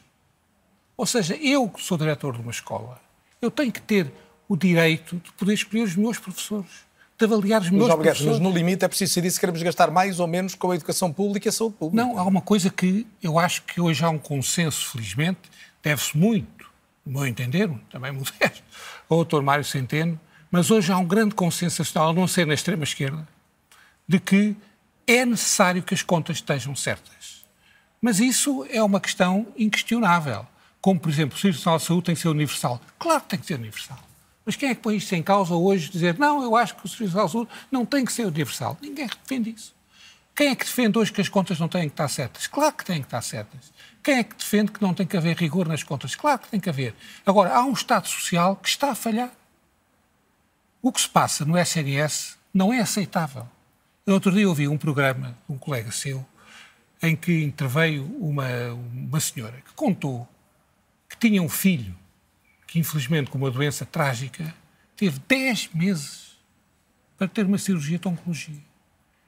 [0.97, 2.99] Ou seja, eu que sou diretor de uma escola,
[3.39, 4.11] eu tenho que ter
[4.49, 6.71] o direito de poder escolher os meus professores,
[7.15, 8.31] de avaliar os meus professores.
[8.31, 11.13] Mas no limite é preciso decidir se queremos gastar mais ou menos com a educação
[11.13, 12.03] pública e a saúde pública.
[12.03, 15.51] Não, há uma coisa que eu acho que hoje há um consenso, felizmente,
[15.83, 16.65] deve-se muito
[17.05, 18.63] no meu entender, também modesto,
[19.09, 20.19] ao doutor Mário Centeno,
[20.51, 23.27] mas hoje há um grande consenso nacional, a não ser na extrema-esquerda,
[24.07, 24.55] de que
[25.05, 27.45] é necessário que as contas estejam certas.
[28.01, 30.45] Mas isso é uma questão inquestionável.
[30.79, 32.81] Como, por exemplo, o Serviço Nacional de Saúde tem que ser universal.
[32.99, 33.99] Claro que tem que ser universal.
[34.45, 36.87] Mas quem é que põe isto em causa hoje, dizer não, eu acho que o
[36.87, 38.77] Serviço Nacional de Saúde não tem que ser universal?
[38.81, 39.75] Ninguém defende isso.
[40.35, 42.45] Quem é que defende hoje que as contas não têm que estar certas?
[42.47, 43.73] Claro que têm que estar certas.
[44.07, 46.15] Quem é que defende que não tem que haver rigor nas contas?
[46.15, 46.95] Claro que tem que haver.
[47.25, 49.29] Agora, há um Estado Social que está a falhar.
[50.81, 53.45] O que se passa no SNS não é aceitável.
[54.05, 56.25] Eu, outro dia ouvi um programa de um colega seu
[57.03, 58.47] em que interveio uma,
[58.93, 60.25] uma senhora que contou
[61.09, 61.93] que tinha um filho
[62.65, 64.55] que, infelizmente, com uma doença trágica,
[64.95, 66.37] teve 10 meses
[67.17, 68.63] para ter uma cirurgia de oncologia.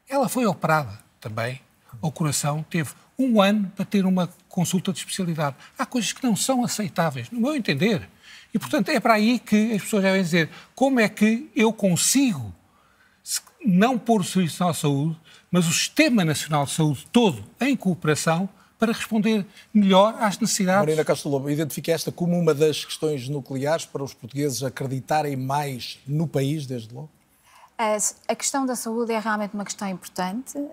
[0.07, 1.59] Ela foi operada também
[2.01, 5.57] ao coração, teve um ano para ter uma consulta de especialidade.
[5.77, 8.09] Há coisas que não são aceitáveis, no meu entender.
[8.53, 12.55] E, portanto, é para aí que as pessoas devem dizer como é que eu consigo
[13.63, 15.17] não pôr o Serviço Nacional de Saúde,
[15.51, 18.47] mas o Sistema Nacional de Saúde todo em cooperação
[18.79, 20.79] para responder melhor às necessidades.
[20.79, 26.25] Marina Castro Lobo, esta como uma das questões nucleares para os portugueses acreditarem mais no
[26.25, 27.09] país, desde logo?
[28.27, 30.69] A questão da saúde é realmente uma questão importante uh,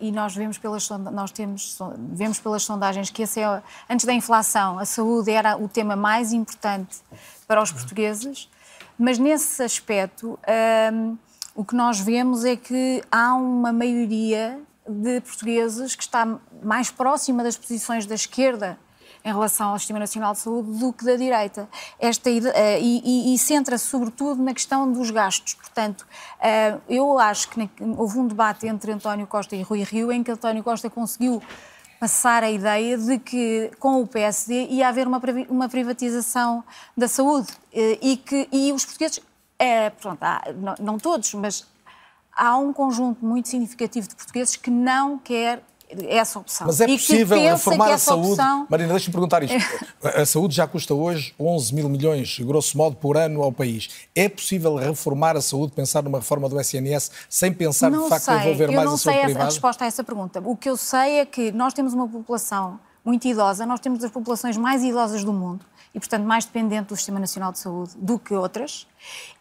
[0.00, 4.80] e nós vemos pelas, nós temos, vemos pelas sondagens que esse é, antes da inflação,
[4.80, 6.96] a saúde era o tema mais importante
[7.46, 8.50] para os portugueses,
[8.98, 11.18] mas nesse aspecto uh,
[11.54, 16.26] o que nós vemos é que há uma maioria de portugueses que está
[16.60, 18.76] mais próxima das posições da esquerda
[19.24, 21.68] em relação ao Sistema Nacional de Saúde do que da direita.
[21.98, 22.32] Esta, uh,
[22.80, 25.54] e, e, e centra-se sobretudo na questão dos gastos.
[25.54, 30.22] Portanto, uh, eu acho que houve um debate entre António Costa e Rui Rio em
[30.22, 31.42] que António Costa conseguiu
[32.00, 36.62] passar a ideia de que com o PSD ia haver uma, uma privatização
[36.96, 39.20] da saúde uh, e que e os portugueses,
[40.00, 41.66] pronto, há, não, não todos, mas
[42.38, 45.60] há um conjunto muito significativo de portugueses que não quer
[46.08, 46.66] essa opção.
[46.66, 48.32] Mas é possível reformar a saúde?
[48.32, 48.66] Opção...
[48.68, 49.56] Marina, deixa-me perguntar isto.
[50.02, 53.88] a saúde já custa hoje 11 mil milhões, grosso modo, por ano ao país.
[54.14, 58.24] É possível reformar a saúde, pensar numa reforma do SNS, sem pensar, não de facto,
[58.24, 58.34] sei.
[58.34, 59.20] em envolver eu mais a saúde privada?
[59.20, 60.42] Eu não sei a resposta a essa pergunta.
[60.44, 64.10] O que eu sei é que nós temos uma população muito idosa, nós temos as
[64.10, 68.18] populações mais idosas do mundo e, portanto, mais dependente do Sistema Nacional de Saúde do
[68.18, 68.86] que outras.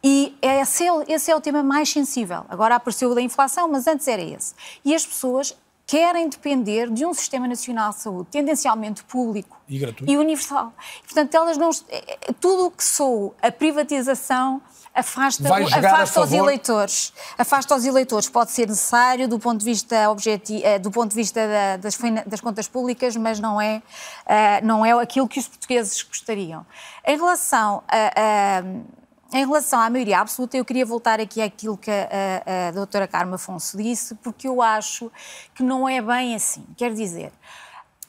[0.04, 2.46] E esse é, esse é o tema mais sensível.
[2.48, 4.54] Agora apareceu o da inflação, mas antes era esse.
[4.86, 5.56] E as pessoas
[5.88, 10.74] querem depender de um sistema nacional de saúde, tendencialmente público e, e universal.
[11.04, 14.62] Portanto, elas não é, é, tudo o que sou a privatização
[14.94, 17.14] afasta, afasta os eleitores.
[17.38, 18.28] Afasta os eleitores.
[18.28, 21.98] Pode ser necessário do ponto de vista objetivo, eh, do ponto de vista da, das,
[22.26, 23.78] das, contas públicas, mas não é,
[24.26, 26.66] uh, não é aquilo que os portugueses gostariam.
[27.06, 31.92] Em relação a, a em relação à maioria absoluta, eu queria voltar aqui àquilo que
[31.92, 32.08] a,
[32.46, 35.12] a, a doutora Carmo Afonso disse, porque eu acho
[35.54, 36.64] que não é bem assim.
[36.78, 37.32] Quer dizer,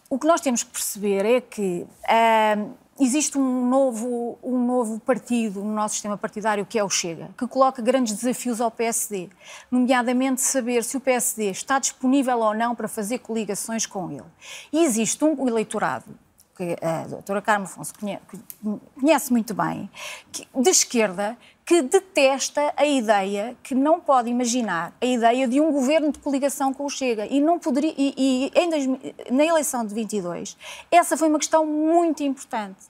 [0.09, 5.63] o que nós temos que perceber é que uh, existe um novo, um novo partido
[5.63, 9.29] no nosso sistema partidário, que é o Chega, que coloca grandes desafios ao PSD,
[9.71, 14.25] nomeadamente saber se o PSD está disponível ou não para fazer coligações com ele.
[14.73, 16.07] E existe um eleitorado
[16.59, 17.95] que a doutora Carmo Afonso
[19.01, 19.89] conhece, muito bem,
[20.33, 26.11] de esquerda, que detesta a ideia, que não pode imaginar a ideia de um governo
[26.11, 27.27] de coligação com o Chega.
[27.27, 27.95] E não poderia.
[27.97, 30.57] E, e em, na eleição de 22,
[30.91, 32.87] essa foi uma questão muito importante.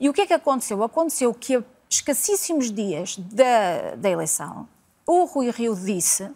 [0.00, 0.82] E o que é que aconteceu?
[0.82, 4.66] Aconteceu que a escassíssimos dias da, da eleição,
[5.06, 6.28] o Rui Rio disse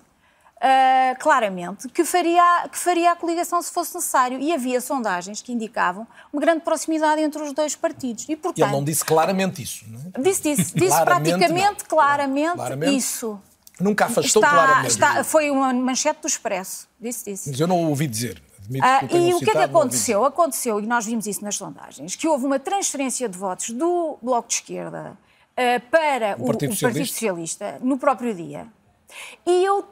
[0.58, 4.40] Uh, claramente que faria, que faria a coligação se fosse necessário.
[4.40, 8.24] E havia sondagens que indicavam uma grande proximidade entre os dois partidos.
[8.28, 10.20] E, portanto, ele não disse claramente isso, não é?
[10.20, 13.40] Disse, disse, disse praticamente claramente, claramente, isso.
[13.78, 14.90] Nunca afastou está, claramente.
[14.90, 16.88] Está, foi uma manchete do Expresso.
[17.00, 17.50] Disse, disse.
[17.50, 18.42] Mas eu não ouvi dizer.
[18.68, 20.24] Uh, e o que é que aconteceu?
[20.24, 24.48] Aconteceu, e nós vimos isso nas sondagens, que houve uma transferência de votos do Bloco
[24.48, 25.16] de Esquerda
[25.52, 26.82] uh, para o, o, Partido, o Socialista.
[26.82, 28.66] Partido Socialista no próprio dia.
[29.46, 29.84] E eu,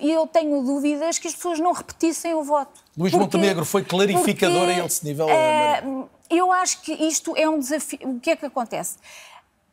[0.00, 2.80] eu tenho dúvidas que as pessoas não repetissem o voto.
[2.96, 5.26] Luís porque, Montenegro foi clarificador porque, a esse nível.
[5.26, 7.98] Uh, eu acho que isto é um desafio.
[8.04, 8.98] O que é que acontece?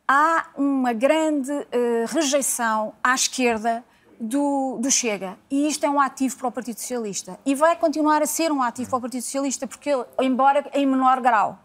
[0.06, 1.66] Há uma grande uh,
[2.08, 3.84] rejeição à esquerda
[4.20, 5.38] do, do, Chega.
[5.50, 7.38] E isto é um ativo para o Partido Socialista.
[7.46, 11.20] E vai continuar a ser um ativo para o Partido Socialista, porque, embora em menor
[11.20, 11.58] grau.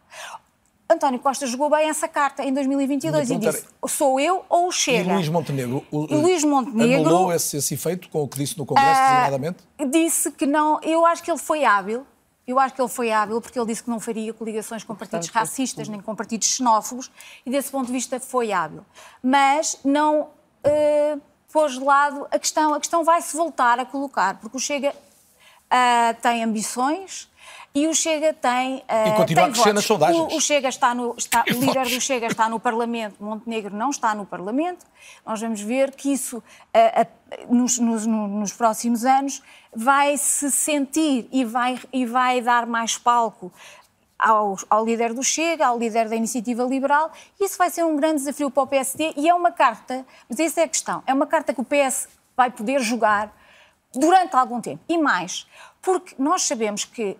[0.89, 5.11] António Costa jogou bem essa carta em 2022 e, disse: sou eu ou o Chega.
[5.11, 8.57] E Luís Montenegro, o, e Luís Montenegro anulou esse, esse efeito com o que disse
[8.57, 9.63] no Congresso, uh, designadamente?
[9.89, 10.79] Disse que não.
[10.81, 12.05] Eu acho que ele foi hábil.
[12.45, 15.29] Eu acho que ele foi hábil porque ele disse que não faria coligações com partidos
[15.29, 17.09] racistas nem com partidos xenófobos
[17.45, 18.85] e desse ponto de vista foi hábil.
[19.21, 22.73] Mas não uh, pôs de lado a questão.
[22.73, 27.31] A questão vai se voltar a colocar porque o Chega uh, tem ambições
[27.75, 28.77] e o Chega tem.
[28.77, 29.73] Uh, e continua tem a crescer votos.
[29.73, 30.33] nas sondagens.
[30.33, 33.89] O, o, Chega está no, está, o líder do Chega está no Parlamento, Montenegro não
[33.89, 34.85] está no Parlamento.
[35.25, 39.41] Nós vamos ver que isso, uh, uh, nos, nos, nos, próximos anos,
[39.75, 43.51] vai se sentir e vai, e vai dar mais palco
[44.19, 47.95] ao, ao, líder do Chega, ao líder da Iniciativa Liberal, e isso vai ser um
[47.95, 51.13] grande desafio para o PSD e é uma carta, mas essa é a questão, é
[51.13, 52.07] uma carta que o PS
[52.37, 53.35] vai poder jogar
[53.93, 54.81] durante algum tempo.
[54.87, 55.47] E mais,
[55.81, 57.17] porque nós sabemos que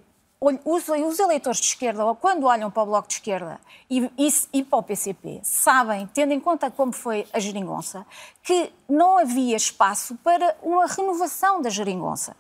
[0.66, 4.80] os, eleitores de esquerda, quando olham para o Bloco de Esquerda e, e, e, para
[4.80, 8.06] o PCP, sabem, tendo em conta como foi a geringonça,
[8.42, 12.36] que não havia espaço para uma renovação da geringonça.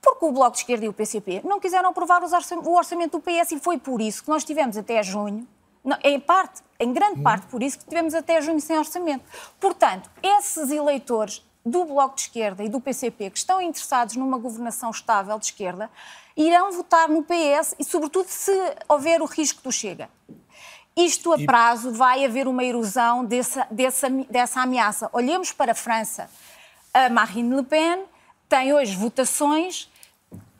[0.00, 3.52] Porque o Bloco de Esquerda e o PCP não quiseram aprovar o orçamento do PS
[3.52, 5.46] e foi por isso que nós tivemos até junho
[6.04, 9.24] em parte, em grande parte, por isso que tivemos até junho sem orçamento.
[9.58, 14.90] Portanto, esses eleitores do Bloco de Esquerda e do PCP que estão interessados numa governação
[14.90, 15.90] estável de esquerda
[16.38, 18.52] irão votar no PS e, sobretudo, se
[18.88, 20.08] houver o risco do Chega.
[20.96, 25.10] Isto a prazo vai haver uma erosão dessa, dessa, dessa ameaça.
[25.12, 26.30] Olhemos para a França.
[26.94, 28.04] A Marine Le Pen
[28.48, 29.90] tem hoje votações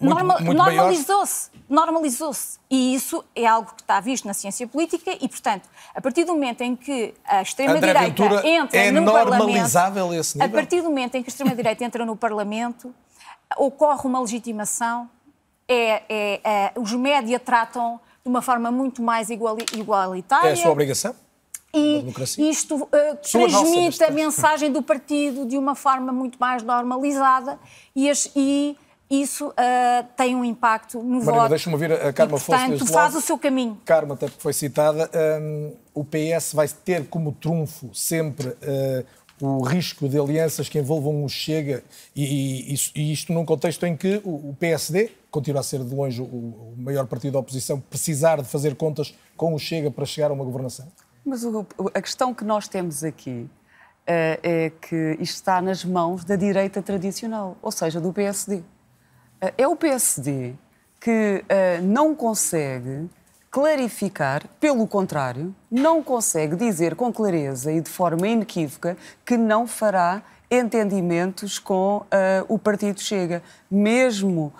[0.00, 2.58] Norma, normalizou-se, normalizou-se.
[2.70, 6.34] E isso é algo que está visto na ciência política e, portanto, a partir do
[6.34, 10.48] momento em que a extrema-direita entra é no normalizável esse nível?
[10.48, 12.94] A partir do momento em que a extrema-direita entra no Parlamento,
[13.56, 15.10] ocorre uma legitimação,
[15.68, 20.48] é, é, é, os média tratam de uma forma muito mais igualitária.
[20.48, 21.14] É a sua obrigação?
[21.74, 22.12] E
[22.48, 22.88] isto uh,
[23.30, 27.58] transmite a mensagem do partido de uma forma muito mais normalizada
[27.94, 28.74] e, as, e
[29.10, 29.54] isso uh,
[30.16, 31.48] tem um impacto no Marina, voto.
[31.50, 33.78] deixa-me ouvir a Carma e, portanto, faz o seu caminho.
[33.84, 35.10] Carma, até porque foi citada,
[35.40, 39.04] um, o PS vai ter como trunfo sempre uh,
[39.40, 41.82] o risco de alianças que envolvam o Chega
[42.14, 45.94] e, e, e, isto num contexto em que o, o PSD continua a ser de
[45.94, 50.04] longe o, o, maior partido da oposição, precisar de fazer contas com o Chega para
[50.04, 50.86] chegar a uma governação?
[51.24, 51.44] Mas
[51.94, 53.48] a questão que nós temos aqui
[54.08, 58.62] uh, é que isto está nas mãos da direita tradicional, ou seja, do PSD.
[59.56, 60.54] É o PSD
[61.00, 63.08] que uh, não consegue
[63.50, 70.22] clarificar, pelo contrário, não consegue dizer com clareza e de forma inequívoca que não fará
[70.50, 72.04] entendimentos com uh,
[72.48, 73.42] o Partido Chega.
[73.70, 74.52] Mesmo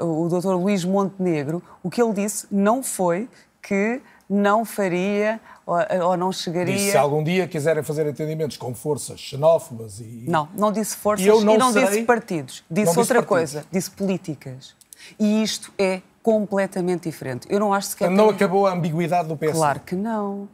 [0.00, 0.54] uh, o Dr.
[0.54, 3.28] Luís Montenegro, o que ele disse não foi
[3.60, 5.76] que não faria ou,
[6.08, 6.74] ou não chegaria.
[6.74, 10.24] Disse, se algum dia quiserem fazer entendimentos com forças xenófobas e.
[10.26, 12.64] Não, não disse forças e, não, e não disse partidos.
[12.70, 14.74] Disse não outra disse coisa, disse políticas.
[15.18, 17.46] E isto é completamente diferente.
[17.50, 18.10] Eu não acho sequer.
[18.10, 18.36] Não tem...
[18.36, 19.52] acabou a ambiguidade do PS.
[19.52, 20.48] Claro que não.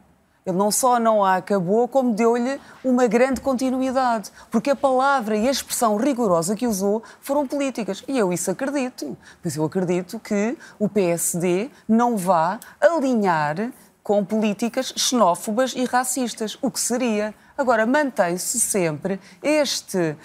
[0.45, 4.31] Ele não só não a acabou, como deu-lhe uma grande continuidade.
[4.49, 8.03] Porque a palavra e a expressão rigorosa que usou foram políticas.
[8.07, 9.15] E eu isso acredito.
[9.43, 16.71] Mas eu acredito que o PSD não vá alinhar com políticas xenófobas e racistas, o
[16.71, 17.33] que seria.
[17.59, 20.15] Agora, mantém-se sempre este, uh,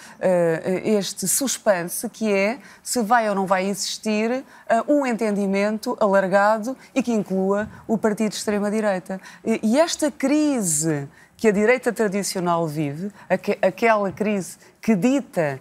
[0.85, 4.45] este suspense que é se vai ou não vai existir uh,
[4.87, 9.19] um entendimento alargado e que inclua o partido de extrema-direita.
[9.43, 15.59] E, esta crise que a direita tradicional vive, aqu aquela crise que dita eh,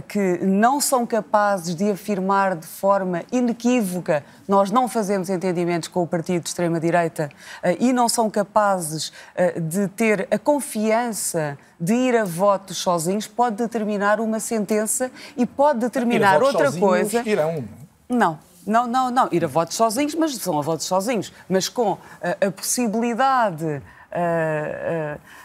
[0.00, 6.06] que não são capazes de afirmar de forma inequívoca nós não fazemos entendimentos com o
[6.06, 7.30] partido de extrema-direita
[7.62, 13.26] eh, e não são capazes eh, de ter a confiança de ir a votos sozinhos,
[13.26, 17.22] pode determinar uma sentença e pode determinar outra coisa.
[17.26, 17.64] Irão.
[18.08, 19.28] Não, não, não, não.
[19.32, 23.82] Ir a votos sozinhos, mas são a votos sozinhos, mas com a, a possibilidade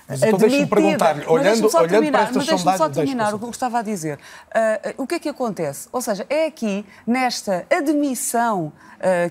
[0.07, 3.45] mas então deixe-me perguntar-lhe, olhando, olhando terminar, para estas mas deixe-me só terminar o que
[3.45, 4.17] eu estava a dizer.
[4.17, 5.89] Uh, o que é que acontece?
[5.91, 8.71] Ou seja, é aqui, nesta admissão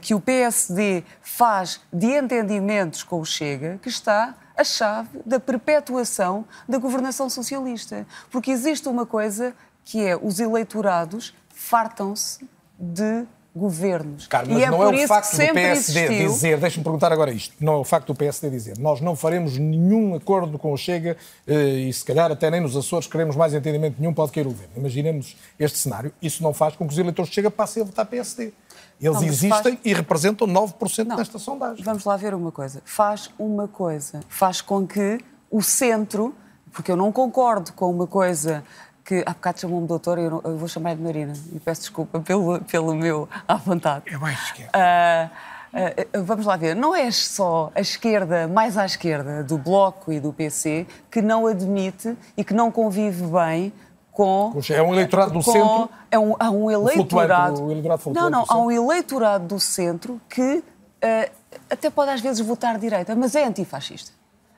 [0.01, 6.45] que o PSD faz de entendimentos com o Chega, que está a chave da perpetuação
[6.69, 8.07] da governação socialista.
[8.31, 9.55] Porque existe uma coisa
[9.85, 12.49] que é os eleitorados fartam-se
[12.79, 13.27] de
[13.57, 14.27] governos.
[14.27, 16.29] Carlos, mas e é não é o facto do PSD existiu...
[16.29, 19.57] dizer, deixe-me perguntar agora isto, não é o facto do PSD dizer, nós não faremos
[19.57, 23.55] nenhum acordo com o Chega eh, e se calhar até nem nos Açores queremos mais
[23.55, 24.75] entendimento nenhum, pode cair o governo.
[24.77, 28.05] Imaginemos este cenário, isso não faz com que os eleitores de Chega passem a votar
[28.05, 28.53] PSD.
[29.01, 29.79] Eles não, existem faz...
[29.85, 31.83] e representam 9% não, nesta sondagem.
[31.83, 32.83] Vamos lá ver uma coisa.
[32.85, 34.21] Faz uma coisa.
[34.29, 35.19] Faz com que
[35.51, 36.35] o centro,
[36.73, 38.65] porque eu não concordo com uma coisa
[39.07, 42.61] que há bocado chamou-me doutor, eu, eu vou chamar de Marina, e peço desculpa pelo,
[42.63, 44.03] pelo meu à vontade.
[44.13, 44.73] É mais esquerda.
[44.75, 50.13] Uh, uh, vamos lá ver, não é só a esquerda, mais à esquerda, do Bloco
[50.13, 53.73] e do PC, que não admite e que não convive bem
[54.11, 54.53] com.
[54.71, 55.89] É um eleitorado do com, centro.
[56.11, 57.63] É um, há um eleitorado.
[57.63, 61.31] O eleitorado não, não, há um eleitorado do centro que uh,
[61.71, 64.11] até pode às vezes votar direita, mas é antifascista.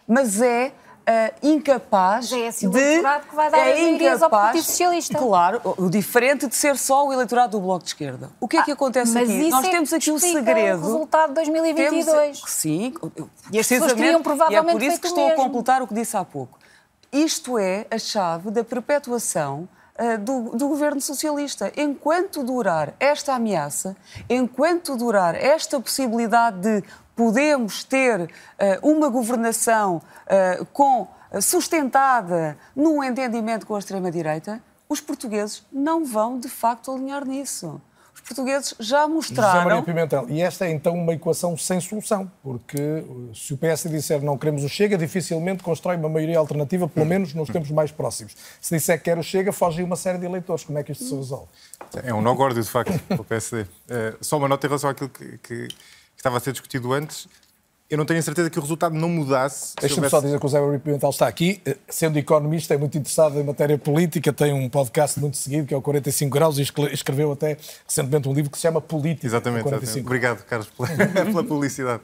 [0.07, 0.73] Mas é
[1.09, 2.79] uh, incapaz é esse de...
[2.79, 5.19] eleitorado que vai dar é incapaz, ao Partido Socialista.
[5.19, 8.31] Claro, o diferente de ser só o eleitorado do Bloco de Esquerda.
[8.39, 9.49] O que é que ah, acontece aqui?
[9.49, 10.81] Nós é temos aqui o segredo...
[10.81, 12.07] o resultado de 2022.
[12.07, 12.95] Temos, sim,
[13.51, 15.41] e as pessoas teriam provavelmente e é por isso que estou mesmo.
[15.41, 16.59] a completar o que disse há pouco.
[17.11, 19.67] Isto é a chave da perpetuação
[19.99, 21.73] uh, do, do, governo socialista.
[21.75, 23.97] Enquanto durar esta ameaça,
[24.29, 26.85] enquanto durar esta possibilidade de
[27.19, 28.29] podemos ter uh,
[28.81, 36.39] uma governação uh, com, uh, sustentada num entendimento com a extrema-direita, os portugueses não vão
[36.39, 37.83] de facto alinhar nisso.
[38.15, 39.53] Os portugueses já mostraram.
[39.53, 43.05] José Maria Pimentel, e esta é então uma equação sem solução, porque
[43.35, 47.35] se o PS disser não queremos o Chega, dificilmente constrói uma maioria alternativa, pelo menos
[47.35, 48.37] nos tempos mais próximos.
[48.61, 50.63] Se disser que quer o Chega, foge uma série de eleitores.
[50.63, 51.49] Como é que isto se resolve?
[52.05, 53.63] É um nó górdio, de facto, para o PSD.
[53.63, 55.69] Uh, eh, só uma nota em relação àquilo que, que,
[56.19, 57.29] que estava a ser discutido antes
[57.91, 59.75] eu não tenho a certeza que o resultado não mudasse.
[59.81, 60.11] Deixa-me houvesse...
[60.11, 61.59] só dizer que o Zé Maria Pimentel está aqui.
[61.65, 65.73] Eh, sendo economista, é muito interessado em matéria política, tem um podcast muito seguido, que
[65.73, 66.63] é o 45 Graus, e
[66.93, 67.57] escreveu até
[67.87, 69.27] recentemente um livro que se chama Política.
[69.27, 69.67] Exatamente.
[69.67, 70.01] exatamente.
[70.01, 70.89] Obrigado, Carlos, pela,
[71.25, 72.03] pela publicidade.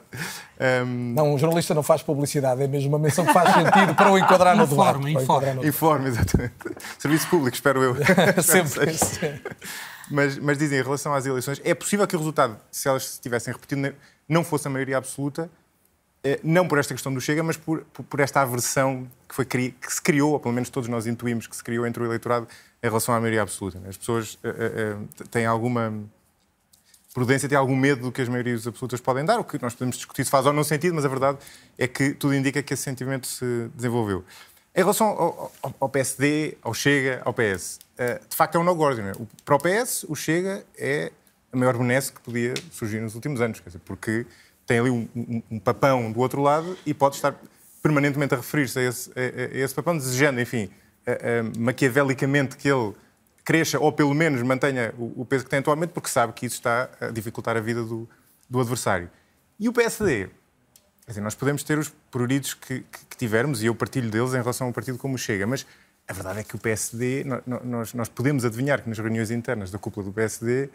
[0.59, 1.13] Um...
[1.13, 4.17] Não, um jornalista não faz publicidade, é mesmo uma menção que faz sentido para o
[4.17, 5.11] enquadrar no debate.
[5.11, 6.07] Informe, informe.
[6.07, 6.53] exatamente.
[6.97, 7.95] Serviço público, espero eu.
[8.41, 8.95] Sempre.
[10.09, 13.21] Mas, mas dizem, em relação às eleições, é possível que o resultado, se elas se
[13.21, 13.93] tivessem repetido,
[14.27, 15.49] não fosse a maioria absoluta,
[16.23, 19.73] eh, não por esta questão do Chega, mas por, por esta aversão que, foi, que
[19.87, 22.47] se criou, ou pelo menos todos nós intuímos que se criou entre o eleitorado
[22.81, 23.79] em relação à maioria absoluta.
[23.87, 24.39] As pessoas uh,
[24.97, 25.93] uh, têm alguma
[27.13, 29.97] prudência, têm algum medo do que as maiorias absolutas podem dar, o que nós podemos
[29.97, 31.37] discutir se faz ou não sentido, mas a verdade
[31.77, 34.25] é que tudo indica que esse sentimento se desenvolveu.
[34.75, 39.01] Em relação ao, ao, ao PSD, ao Chega, ao PS, de facto é um no-gordo.
[39.01, 39.13] É?
[39.43, 41.11] Para o PS, o Chega é
[41.51, 44.25] a maior benesse que podia surgir nos últimos anos, dizer, porque
[44.65, 47.35] tem ali um, um, um, papão do outro lado e pode estar
[47.81, 50.69] permanentemente a referir-se a a, a esse, papão, desejando, enfim,
[51.05, 52.93] a, maquiavelicamente que ele
[53.43, 56.55] cresça ou pelo menos mantenha o, o, peso que tem atualmente, porque sabe que isso
[56.55, 58.09] está a dificultar a vida do,
[58.49, 59.09] do adversário.
[59.59, 60.29] E o PSD?
[61.07, 64.37] Dizer, nós podemos ter os pruridos que, que, que, tivermos, e eu partilho deles em
[64.37, 65.65] relação a um partido como Chega, mas
[66.07, 67.25] a verdade é que o PSD,
[67.63, 70.69] nós, nós podemos adivinhar que nas reuniões internas da cúpula do PSD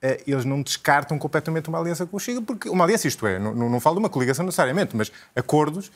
[0.00, 3.38] eh, eles não descartam completamente uma aliança com o Chega, porque uma aliança, isto é,
[3.38, 5.92] não, não falo de uma coligação necessariamente, mas acordos,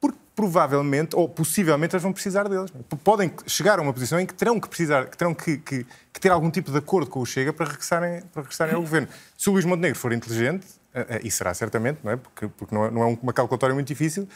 [0.00, 2.72] porque provavelmente ou possivelmente eles vão precisar deles.
[3.04, 6.20] Podem chegar a uma posição em que terão que precisar, que terão que, que, que
[6.20, 9.06] ter algum tipo de acordo com o Chega para regressarem, para regressarem ao governo.
[9.38, 12.16] Se o Luís Montenegro for inteligente, eh, eh, e será certamente, não é?
[12.16, 14.28] Porque, porque é, não é uma calculatória muito difícil,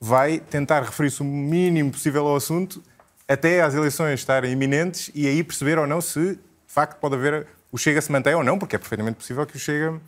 [0.00, 2.82] vai tentar referir-se o mínimo possível ao assunto
[3.28, 7.46] até às eleições estarem iminentes e aí perceber ou não se, de facto, pode haver
[7.72, 10.00] o Chega se mantém ou não, porque é perfeitamente possível que o Chega.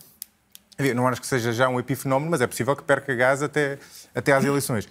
[0.94, 3.78] Não acho que seja já um epifenómeno, mas é possível que perca gás até,
[4.14, 4.88] até às eleições.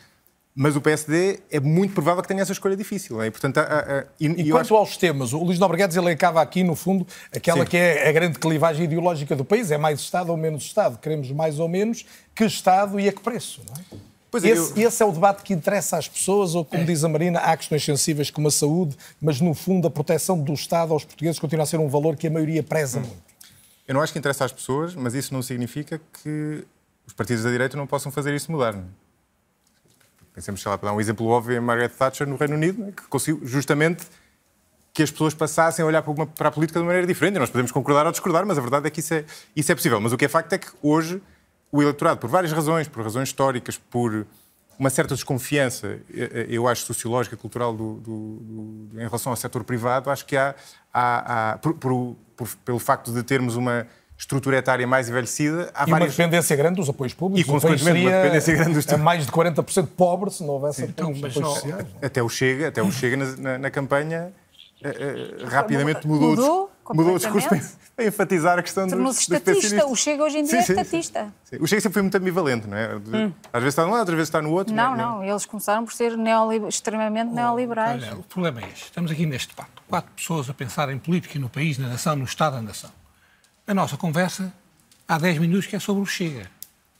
[0.53, 3.21] Mas o PSD é muito provável que tenha essa escolha difícil.
[3.21, 3.27] É?
[3.27, 4.75] E, portanto, a, a, e, e quanto acho...
[4.75, 7.69] aos temas, o Luís Nobreguedes ele acaba aqui, no fundo, aquela Sim.
[7.69, 9.71] que é a grande clivagem ideológica do país.
[9.71, 10.97] É mais Estado ou menos Estado?
[10.97, 12.05] Queremos mais ou menos?
[12.35, 13.61] Que Estado e a que preço?
[13.69, 14.01] Não é?
[14.29, 14.87] Pois é, esse, eu...
[14.87, 16.85] esse, é o debate que interessa às pessoas, ou como é.
[16.85, 20.53] diz a Marina, há questões sensíveis como a saúde, mas no fundo a proteção do
[20.53, 23.03] Estado aos portugueses continua a ser um valor que a maioria preza hum.
[23.03, 23.27] muito.
[23.87, 26.65] Eu não acho que interessa às pessoas, mas isso não significa que
[27.05, 28.73] os partidos da direita não possam fazer isso mudar.
[28.73, 28.81] Não?
[28.81, 28.85] É?
[30.35, 32.91] Pensemos, sei lá, para dar um exemplo óbvio, em Margaret Thatcher no Reino Unido, é?
[32.91, 34.05] que conseguiu justamente
[34.93, 37.39] que as pessoas passassem a olhar para, uma, para a política de maneira diferente.
[37.39, 39.23] nós podemos concordar ou discordar, mas a verdade é que isso é,
[39.55, 40.01] isso é possível.
[40.01, 41.21] Mas o que é facto é que hoje
[41.71, 44.25] o eleitorado, por várias razões, por razões históricas, por
[44.79, 49.31] uma certa desconfiança, eh, eh, eu acho, sociológica e cultural do, do, do, em relação
[49.31, 50.53] ao setor privado, acho que há,
[50.93, 53.87] há, há por, por, por, pelo facto de termos uma
[54.17, 56.09] estrutura etária mais envelhecida, há e várias...
[56.09, 57.47] uma dependência grande dos apoios públicos.
[57.47, 58.85] E, consequentemente, uma dependência grande dos...
[58.97, 61.87] mais de 40% pobre se não houvesse então, apoios, apoios sociais.
[62.01, 64.31] Até o Chega, até o Chega na, na, na campanha
[64.83, 67.49] uh, uh, rapidamente mudou, mudou, mudou o discurso
[67.95, 69.87] para enfatizar a questão Tornou-se estatista.
[69.87, 71.33] O Chega hoje em dia sim, é estatista.
[71.43, 71.63] Sim, sim.
[71.63, 72.95] O Chega sempre foi muito ambivalente, não é?
[72.95, 73.33] Hum.
[73.51, 74.73] Às vezes está num lado, outras vezes está no outro.
[74.73, 74.97] Não, não, é?
[74.97, 75.23] não.
[75.23, 76.69] Eles começaram por ser neoliber...
[76.69, 78.03] extremamente oh, neoliberais.
[78.03, 78.85] Olha, o problema é este.
[78.85, 79.71] Estamos aqui neste debate.
[79.87, 82.91] Quatro pessoas a pensar em política no país, na nação, no Estado da nação.
[83.65, 84.53] A nossa conversa,
[85.07, 86.49] há 10 minutos, que é sobre o Chega.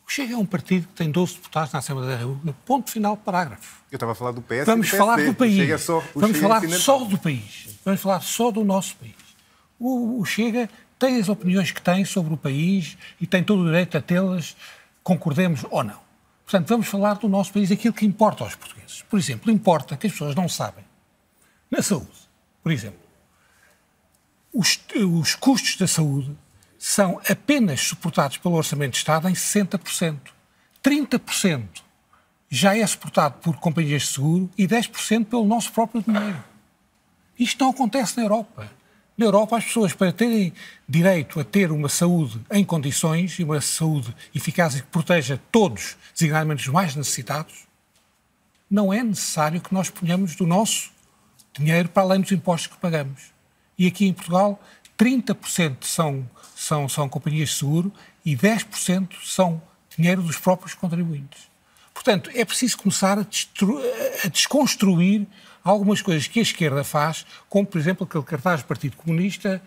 [0.07, 2.57] O Chega é um partido que tem 12 deputados na Assembleia da República.
[2.65, 3.83] Ponto final, parágrafo.
[3.91, 5.81] Eu estava a falar do PS Vamos do falar do país.
[5.81, 7.67] Só, Vamos falar só do país.
[7.83, 9.26] Vamos falar só do nosso país.
[9.79, 13.65] O, o Chega tem as opiniões que tem sobre o país e tem todo o
[13.65, 14.55] direito a tê-las,
[15.03, 15.99] concordemos ou não.
[16.43, 19.01] Portanto, vamos falar do nosso país, aquilo que importa aos portugueses.
[19.03, 20.83] Por exemplo, importa que as pessoas não sabem.
[21.69, 22.07] Na saúde,
[22.63, 22.99] por exemplo,
[24.53, 26.35] os, os custos da saúde
[26.79, 30.17] são apenas suportados pelo Orçamento de Estado em 60%.
[30.83, 31.67] 30%
[32.49, 36.43] já é suportado por companhias de seguro e 10% pelo nosso próprio dinheiro.
[37.37, 38.71] Isto não acontece na Europa.
[39.17, 40.53] Na Europa, as pessoas, para terem
[40.87, 45.97] direito a ter uma saúde em condições e uma saúde eficaz e que proteja todos,
[46.13, 47.65] designadamente os mais necessitados,
[48.69, 50.91] não é necessário que nós ponhamos do nosso
[51.57, 53.33] dinheiro para além dos impostos que pagamos.
[53.75, 54.61] E aqui em Portugal,
[54.99, 57.91] 30% são, são, são companhias de seguro
[58.23, 59.59] e 10% são
[59.97, 61.49] dinheiro dos próprios contribuintes.
[61.91, 65.25] Portanto, é preciso começar a, a desconstruir
[65.69, 69.61] algumas coisas que a esquerda faz, como, por exemplo, aquele cartaz do Partido Comunista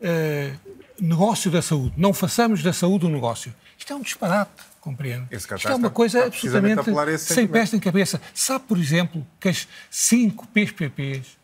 [0.00, 3.54] uh, negócio da saúde, não façamos da saúde um negócio.
[3.78, 5.26] Isto é um disparate, compreendo.
[5.30, 8.20] Isto é uma coisa absolutamente sem pés nem cabeça.
[8.34, 11.36] Sabe, por exemplo, que as cinco PPPs,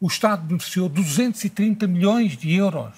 [0.00, 2.94] o Estado beneficiou 230 milhões de euros,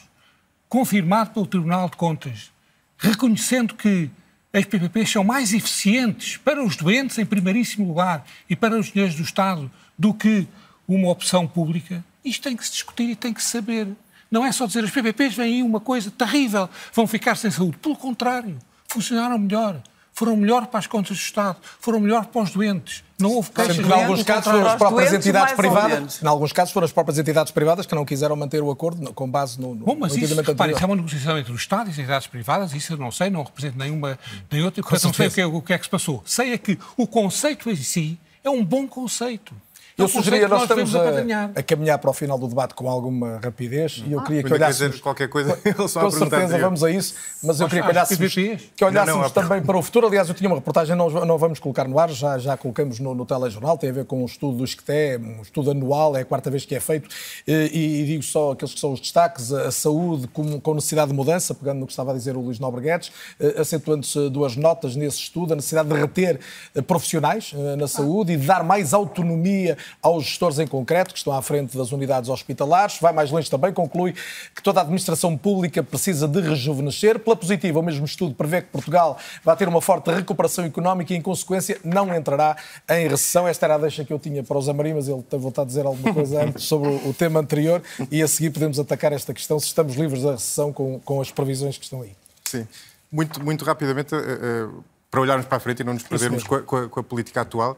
[0.69, 2.53] confirmado pelo Tribunal de Contas,
[2.99, 4.11] reconhecendo que
[4.53, 9.15] as PPPs são mais eficientes para os doentes, em primeiríssimo lugar, e para os dinheiros
[9.15, 9.71] do Estado,
[10.01, 10.49] do que
[10.89, 12.03] uma opção pública.
[12.25, 13.87] Isto tem que se discutir e tem que se saber.
[14.31, 17.77] Não é só dizer as PPPs vêm aí uma coisa terrível, vão ficar sem saúde.
[17.77, 18.57] Pelo contrário,
[18.89, 19.83] funcionaram melhor.
[20.13, 23.05] Foram melhor para as contas do Estado, foram melhor para os doentes.
[23.19, 23.79] Não houve queixas.
[23.79, 26.23] Em alguns casos foram as próprias entidades privadas.
[26.23, 29.31] Em alguns casos foram as próprias entidades privadas que não quiseram manter o acordo com
[29.31, 31.91] base no, no Bom, mas isso, repare, isso é uma negociação entre o Estado e
[31.93, 34.19] as entidades privadas, isso eu não sei, não represento nenhuma
[34.51, 36.23] nem outra, portanto não sei o que, é, o que é que se passou.
[36.27, 39.55] Sei é que o conceito em si é um bom conceito.
[40.01, 43.39] Eu sugeria, nós, nós estamos a, a, caminhar para o final do debate com alguma
[43.43, 45.01] rapidez e eu ah, queria que olhássemos...
[45.01, 49.23] qualquer coisa Com certeza vamos a isso, mas eu queria que olhássemos, que olhássemos não,
[49.23, 50.07] não, também para o futuro.
[50.07, 53.15] Aliás, eu tinha uma reportagem, não, não vamos colocar no ar, já, já colocamos no,
[53.15, 56.25] no telejornal, tem a ver com um estudo do ISCTE, um estudo anual, é a
[56.25, 57.09] quarta vez que é feito,
[57.47, 61.17] e, e digo só aqueles que são os destaques, a, saúde com, com, necessidade de
[61.17, 64.97] mudança, pegando no que estava a dizer o Luís Nobre Guedes, eh, acentuando-se duas notas
[64.97, 66.41] nesse estudo, a necessidade de reter
[66.75, 71.19] eh, profissionais eh, na saúde e de dar mais autonomia aos gestores em concreto, que
[71.19, 72.99] estão à frente das unidades hospitalares.
[73.01, 74.15] Vai mais longe também, conclui
[74.55, 77.19] que toda a administração pública precisa de rejuvenescer.
[77.19, 81.17] Pela positiva, o mesmo estudo prevê que Portugal vai ter uma forte recuperação económica e,
[81.17, 82.57] em consequência, não entrará
[82.89, 83.47] em recessão.
[83.47, 85.75] Esta era a deixa que eu tinha para o Zamarim, mas ele tem vontade de
[85.75, 89.59] dizer alguma coisa antes sobre o tema anterior e a seguir podemos atacar esta questão
[89.59, 92.13] se estamos livres da recessão com, com as previsões que estão aí.
[92.45, 92.67] Sim.
[93.11, 96.55] Muito, muito rapidamente, uh, uh, para olharmos para a frente e não nos perdermos com
[96.55, 97.77] a, com, a, com a política atual,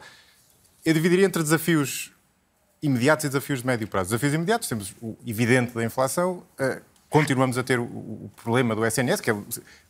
[0.85, 2.13] eu dividiria entre desafios
[2.83, 4.11] imediatos e desafios de médio prazo.
[4.11, 8.85] Desafios imediatos, temos o evidente da inflação, uh, continuamos a ter o, o, problema do
[8.85, 9.37] SNS, que é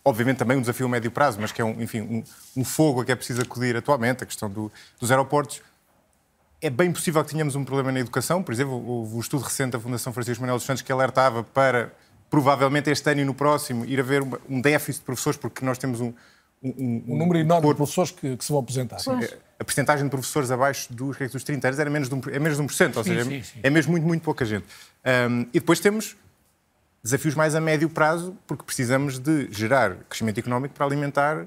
[0.05, 2.23] obviamente também um desafio a médio prazo, mas que é um, enfim, um,
[2.61, 4.71] um fogo a que é preciso acudir atualmente, a questão do,
[5.01, 5.63] dos aeroportos.
[6.61, 9.73] É bem possível que tenhamos um problema na educação, por exemplo, houve o estudo recente
[9.73, 11.93] da Fundação Francisco Manuel dos Santos que alertava para,
[12.29, 16.01] provavelmente este ano e no próximo, ir haver um déficit de professores, porque nós temos
[16.01, 16.13] um...
[16.65, 19.01] Um, um número enorme de professores que, que se vão aposentar.
[19.01, 19.19] Sim,
[19.63, 22.59] a percentagem de professores abaixo dos, dos 30 anos era menos de um, é menos
[22.59, 23.61] de 1%, ou seja, sim, sim, sim.
[23.63, 24.67] é mesmo muito, muito pouca gente.
[25.31, 26.17] Um, e depois temos
[27.03, 31.47] desafios mais a médio prazo, porque precisamos de gerar crescimento económico para alimentar,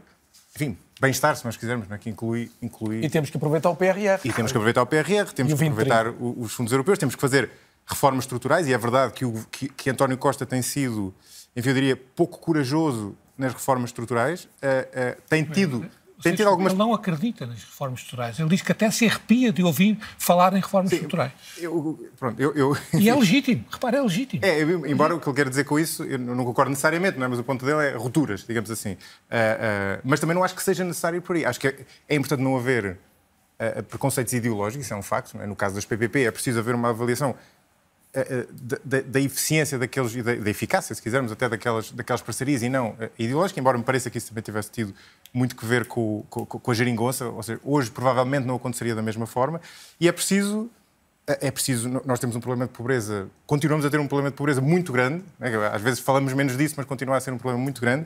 [0.55, 1.97] enfim, bem-estar, se nós quisermos, né?
[1.97, 3.03] que inclui, inclui...
[3.03, 4.19] E temos que aproveitar o PRR.
[4.23, 7.51] E temos que aproveitar o PRR, temos que aproveitar os fundos europeus, temos que fazer
[7.85, 11.13] reformas estruturais, e é verdade que, o, que, que António Costa tem sido,
[11.55, 15.85] enfim, eu diria, pouco corajoso nas reformas estruturais, uh, uh, tem tido
[16.29, 16.73] tem tido algumas...
[16.73, 18.39] Ele não acredita nas reformas estruturais.
[18.39, 21.31] Ele diz que até se arrepia de ouvir falar em reformas Sim, estruturais.
[21.57, 22.77] Eu, pronto, eu, eu...
[22.93, 24.43] E é legítimo, repare, é legítimo.
[24.43, 27.29] É, embora o que ele quer dizer com isso, eu não concordo necessariamente, não é?
[27.29, 28.93] mas o ponto dele é rupturas, digamos assim.
[28.93, 31.45] Uh, uh, mas também não acho que seja necessário por aí.
[31.45, 31.75] Acho que é,
[32.09, 32.97] é importante não haver
[33.59, 35.39] uh, preconceitos ideológicos, isso é um facto.
[35.39, 35.45] É?
[35.45, 37.35] No caso das PPP, é preciso haver uma avaliação
[38.61, 42.69] da, da, da, eficiência daqueles, da, da, eficácia, se quisermos, até daquelas, daquelas parcerias e
[42.69, 44.95] não ideológica, embora me pareça que isso também tivesse tido
[45.35, 49.01] muito que ver com, com, com a geringonça, ou seja, hoje provavelmente não aconteceria da
[49.01, 49.59] mesma forma,
[49.99, 50.69] e é preciso
[51.27, 54.61] é preciso, nós temos um problema de pobreza, continuamos a ter um problema de pobreza
[54.61, 57.81] muito grande, né, às vezes falamos menos disso, mas continua a ser um problema muito
[57.81, 58.05] grande,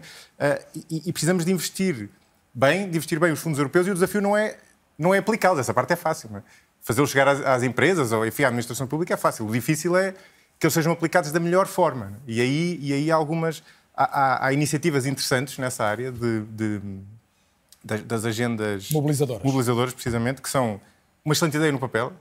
[0.89, 2.09] e, e precisamos de investir
[2.53, 4.57] bem, de investir bem os fundos europeus, e o desafio não é,
[4.97, 6.29] não é aplicá-los, essa parte é fácil.
[6.37, 6.41] É?
[6.81, 10.13] Fazê-los chegar às, às, empresas, ou enfim, à administração pública é fácil, o difícil é
[10.57, 13.61] que eles sejam aplicados da melhor forma, e aí, e aí há algumas,
[13.93, 16.81] há, há, há iniciativas interessantes nessa área de, de
[17.83, 19.43] das, das agendas mobilizadoras.
[19.43, 20.79] mobilizadoras, precisamente, que são
[21.23, 22.13] uma excelente ideia no papel.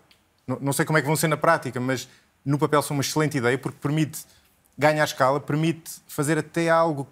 [0.46, 2.09] Não, não sei como é que vão ser na prática, mas
[2.44, 4.20] no papel são uma excelente ideia porque permite
[4.76, 7.06] ganhar escala, permite fazer até algo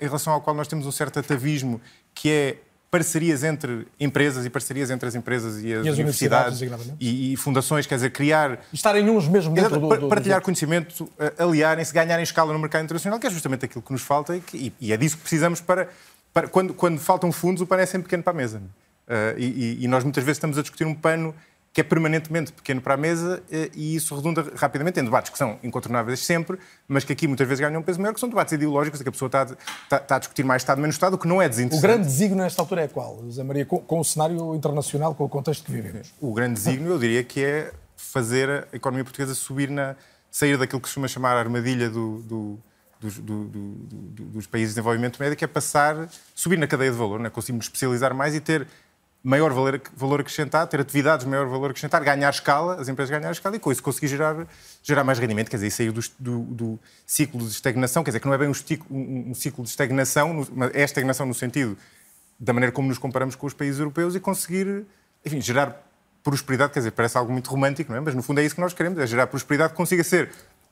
[0.00, 1.80] em relação ao qual nós temos um certo atavismo,
[2.14, 2.56] que é
[2.90, 7.34] parcerias entre empresas e parcerias entre as empresas e as, e as universidades, universidades e,
[7.34, 8.58] e, fundações, quer dizer, criar...
[8.72, 9.96] Estarem uns mesmo dentro do...
[9.96, 10.44] do partilhar do...
[10.44, 14.40] conhecimento, aliarem-se, ganharem escala no mercado internacional, que é justamente aquilo que nos falta e,
[14.40, 15.88] que, e é disso que precisamos para
[16.50, 18.58] quando, quando faltam fundos, o pano é sempre pequeno para a mesa.
[18.58, 21.34] Uh, e, e, nós muitas vezes estamos a discutir um pano
[21.72, 25.38] que é permanentemente pequeno para a mesa uh, e isso redunda rapidamente em debates que
[25.38, 28.52] são incontornáveis sempre, mas que aqui muitas vezes ganham um peso maior, que são debates
[28.52, 31.18] ideológicos, em que a pessoa está, está, está, a discutir mais Estado menos Estado, o
[31.18, 31.84] que não é desinteressante.
[31.84, 35.24] O grande desígnio nesta altura é qual, José Maria, com, com, o cenário internacional, com
[35.24, 36.14] o contexto que vivemos?
[36.20, 39.96] O grande desígnio, eu diria que é fazer a economia portuguesa subir na...
[40.30, 42.58] sair daquilo que se chama chamar a armadilha do, do
[43.00, 46.90] dos, do, do, do, dos países de desenvolvimento médio, que é passar, subir na cadeia
[46.90, 47.30] de valor, né?
[47.30, 48.66] conseguimos especializar mais e ter
[49.22, 53.30] maior valor, valor acrescentado, ter atividades de maior valor acrescentado, ganhar escala, as empresas ganhar
[53.30, 54.46] escala e com isso conseguir gerar,
[54.82, 58.26] gerar mais rendimento, quer dizer, sair do, do, do, ciclo de estagnação, quer dizer, que
[58.26, 58.54] não é bem um,
[58.90, 61.76] um, um ciclo de estagnação, é estagnação no sentido
[62.38, 64.86] da maneira como nos comparamos com os países europeus e conseguir,
[65.24, 65.86] enfim, gerar
[66.22, 68.00] prosperidade, quer dizer, parece algo muito romântico, não é?
[68.00, 70.30] Mas no fundo é isso que nós queremos, é gerar prosperidade que consiga ser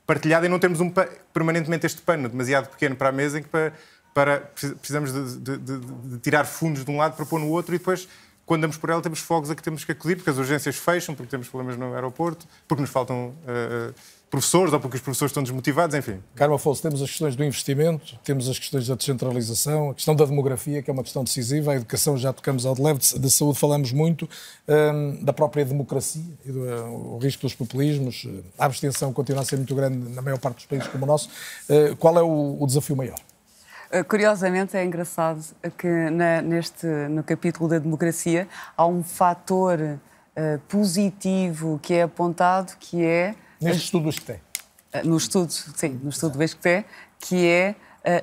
[0.09, 0.91] partilhada e não termos um,
[1.31, 3.73] permanentemente este pano demasiado pequeno para a mesa em que para,
[4.11, 7.75] para precisamos de, de, de, de tirar fundos de um lado para pôr no outro
[7.75, 8.07] e depois
[8.43, 11.13] quando damos por ela, temos fogos a que temos que acudir, porque as urgências fecham,
[11.13, 13.93] porque temos problemas no aeroporto, porque nos faltam uh,
[14.29, 16.19] professores ou porque os professores estão desmotivados, enfim.
[16.35, 20.25] Carmo Afonso, temos as questões do investimento, temos as questões da descentralização, a questão da
[20.25, 23.57] demografia, que é uma questão decisiva, a educação já tocamos ao de leve, de saúde
[23.57, 24.29] falamos muito,
[24.67, 28.27] um, da própria democracia e do uh, o risco dos populismos,
[28.57, 31.29] a abstenção continua a ser muito grande na maior parte dos países como o nosso.
[31.69, 33.17] Uh, qual é o, o desafio maior?
[33.91, 35.43] Eh, curiosamente, é engraçado
[35.77, 42.73] que na, neste, no capítulo da democracia há um fator uh, positivo que é apontado,
[42.79, 43.33] que é...
[43.61, 44.35] Neste estudo que tem.
[44.37, 46.85] Uh, no estudo, sim, no estudo do tem,
[47.19, 47.75] que é,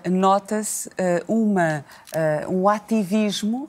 [0.06, 0.90] uh, nota-se
[1.28, 1.84] uma,
[2.48, 3.68] um ativismo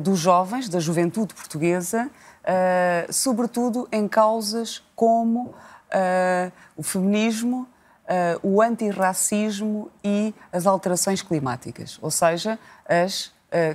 [0.00, 2.08] dos jovens, da juventude portuguesa,
[3.10, 5.52] sobretudo em causas como
[6.76, 7.66] o feminismo,
[8.44, 13.32] o antirracismo e as alterações climáticas, ou seja, as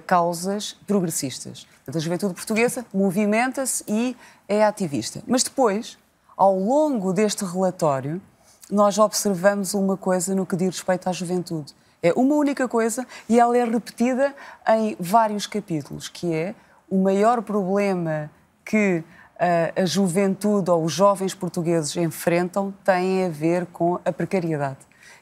[0.08, 1.68] causas progressistas.
[1.94, 4.16] A juventude portuguesa movimenta-se e
[4.48, 5.22] é ativista.
[5.28, 5.98] Mas depois,
[6.36, 8.22] ao longo deste relatório,
[8.70, 11.74] nós observamos uma coisa no que diz respeito à juventude.
[12.02, 14.34] É uma única coisa e ela é repetida
[14.68, 16.56] em vários capítulos, que é
[16.90, 18.30] o maior problema
[18.64, 19.04] que
[19.76, 24.78] a juventude ou os jovens portugueses enfrentam têm a ver com a precariedade.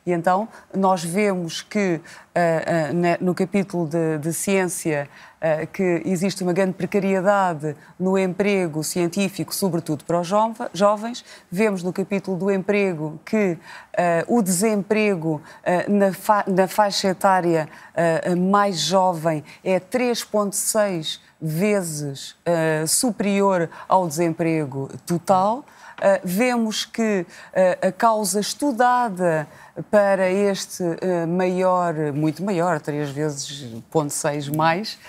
[0.06, 6.44] E então nós vemos que uh, uh, no capítulo de, de ciência uh, que existe
[6.44, 10.28] uma grande precariedade no emprego científico, sobretudo para os
[10.74, 11.24] jovens.
[11.50, 13.58] Vemos no capítulo do emprego que
[14.28, 15.40] o desemprego
[15.88, 17.70] na, fa na, faixa etária
[18.36, 25.66] mais jovem é 3,6 vezes uh, superior ao desemprego total.
[26.00, 29.48] Uh, vemos que uh, a causa estudada
[29.90, 30.84] para este
[31.28, 35.00] maior, muito maior, três vezes, ponto seis mais,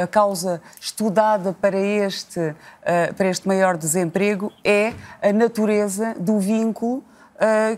[0.00, 2.54] a causa estudada para este,
[3.16, 7.02] para este maior desemprego é a natureza do vínculo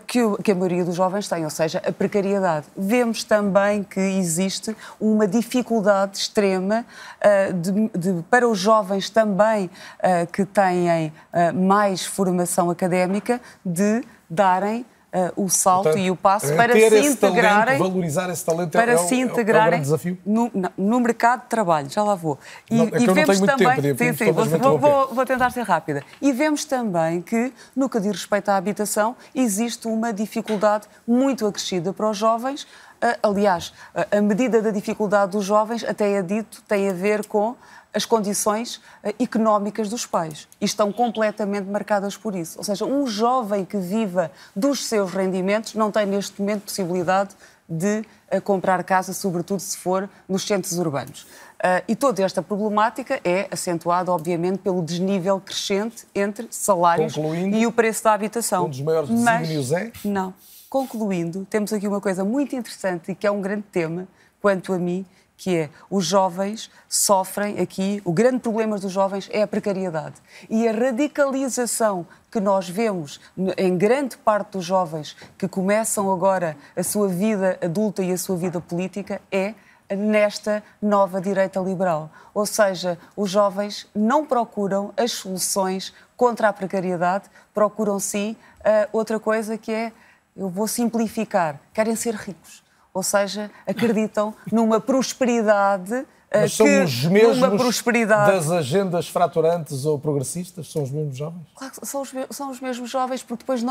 [0.07, 2.67] que, o, que, a maioria dos jovens tem, ou seja, a precariedade.
[2.77, 6.85] Vemos também que existe uma dificuldade extrema
[7.21, 11.13] uh, de, de, para os jovens também uh, que têm
[11.55, 17.79] mais formação académica de darem uh, o salto Portanto, e o passo para se integrarem.
[17.79, 20.19] Talento, valorizar esse talento para é, se integrarem é, desafio?
[20.25, 21.89] No, no, mercado de trabalho.
[21.91, 22.39] Já lá vou.
[22.71, 23.83] E, não, é e vemos também.
[23.83, 26.03] Tempo, sim, sim, vou, vou, vou, tentar ser rápida.
[26.21, 31.93] E vemos também que, no que diz respeito à habitação, existe uma dificuldade muito acrescida
[31.93, 32.67] para os jovens.
[32.97, 33.75] Uh, aliás,
[34.11, 37.55] a medida da dificuldade dos jovens, até é dito, tem a ver com
[37.97, 42.59] as condições uh, económicas dos pais e estão completamente marcadas por isso.
[42.59, 47.31] Ou seja, um jovem que viva dos seus rendimentos não tem neste momento possibilidade
[47.67, 51.23] de uh, comprar casa, sobretudo se for nos centros urbanos.
[51.23, 57.67] Uh, e toda esta problemática é acentuada, obviamente, pelo desnível crescente entre salários Concluindo, e
[57.67, 58.67] o preço da habitação.
[58.67, 59.91] Um dos maiores desígnios é?
[60.05, 60.35] Não.
[60.69, 64.07] Concluindo, temos aqui uma coisa muito interessante e que é um grande tema,
[64.43, 65.07] quanto a mim,
[65.37, 70.15] que é os jovens sofrem aqui, o grande problema dos jovens é a precariedade.
[70.49, 73.21] E a radicalização que nós vemos
[73.57, 78.37] em grande parte dos jovens que começam agora a sua vida adulta e a sua
[78.37, 79.55] vida política é
[79.95, 82.11] nesta nova direita liberal.
[82.35, 89.21] Ou seja, os jovens não procuram as soluções contra a precariedade, procuram sim uh, outra
[89.21, 89.93] coisa que é,
[90.37, 92.66] eu vou simplificar, querem ser ricos
[92.97, 96.07] ou seja, acreditam numa prosperidade
[96.41, 100.71] Mas são os mesmos das agendas fraturantes ou progressistas?
[100.71, 101.43] São os mesmos jovens?
[101.55, 103.63] Claro que são os, são os mesmos jovens, porque depois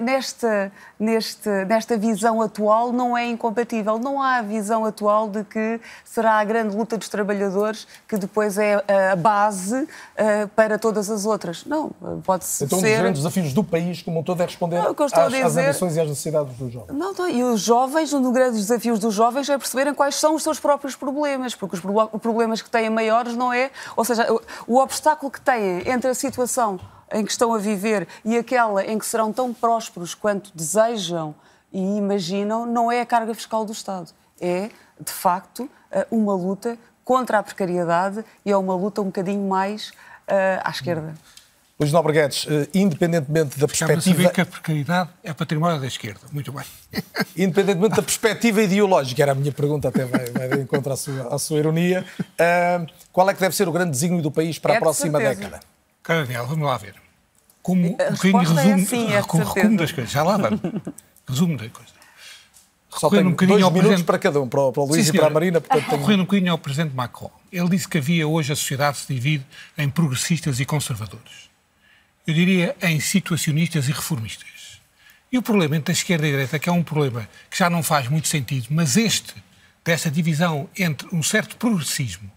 [0.00, 3.98] nesta, nesta, nesta visão atual não é incompatível.
[3.98, 8.58] Não há a visão atual de que será a grande luta dos trabalhadores que depois
[8.58, 8.82] é
[9.12, 11.64] a base uh, para todas as outras.
[11.64, 11.90] Não,
[12.24, 12.86] pode-se então, ser...
[12.86, 15.42] Então um dos grandes desafios do país como um todo é responder não, às, dizer...
[15.44, 16.96] às ambições e às necessidades dos jovens.
[16.96, 20.34] Não, não, e os jovens, um dos grandes desafios dos jovens é perceberem quais são
[20.34, 21.91] os seus próprios problemas, porque os problemas
[22.62, 23.70] que têm maiores não é.
[23.96, 24.26] Ou seja,
[24.66, 26.78] o obstáculo que têm entre a situação
[27.12, 31.34] em que estão a viver e aquela em que serão tão prósperos quanto desejam
[31.72, 34.10] e imaginam, não é a carga fiscal do Estado.
[34.40, 34.70] É,
[35.00, 35.68] de facto,
[36.10, 41.14] uma luta contra a precariedade e é uma luta um bocadinho mais uh, à esquerda.
[41.82, 44.30] Luís Nobre Guedes, eh, independentemente da perspectiva...
[44.30, 46.20] que a precariedade é património da esquerda.
[46.30, 46.64] Muito bem.
[47.36, 51.34] Independentemente da perspectiva ideológica, era a minha pergunta, até vai, vai de encontro à sua,
[51.34, 54.74] à sua ironia, uh, qual é que deve ser o grande desígnio do país para
[54.74, 55.60] é a próxima década?
[56.02, 56.94] Cara Daniel, vamos lá ver.
[57.62, 60.12] Como um bocadinho é resumo, é sim, é resumo das coisas.
[60.12, 60.60] Já lá vamos.
[61.28, 61.92] resumo das coisas.
[62.90, 64.04] Só tenho um dois minutos presente...
[64.04, 65.60] para cada um, para o, para o Luís sim, e para a Marina.
[65.60, 65.96] Portanto, tenho...
[65.96, 67.30] Recorrendo um bocadinho ao Presidente Macron.
[67.50, 69.46] Ele disse que havia hoje a sociedade se divide
[69.78, 71.51] em progressistas e conservadores
[72.26, 74.80] eu diria, em situacionistas e reformistas.
[75.30, 77.70] E o problema entre a esquerda e a direita, que é um problema que já
[77.70, 79.34] não faz muito sentido, mas este,
[79.84, 82.30] dessa divisão entre um certo progressismo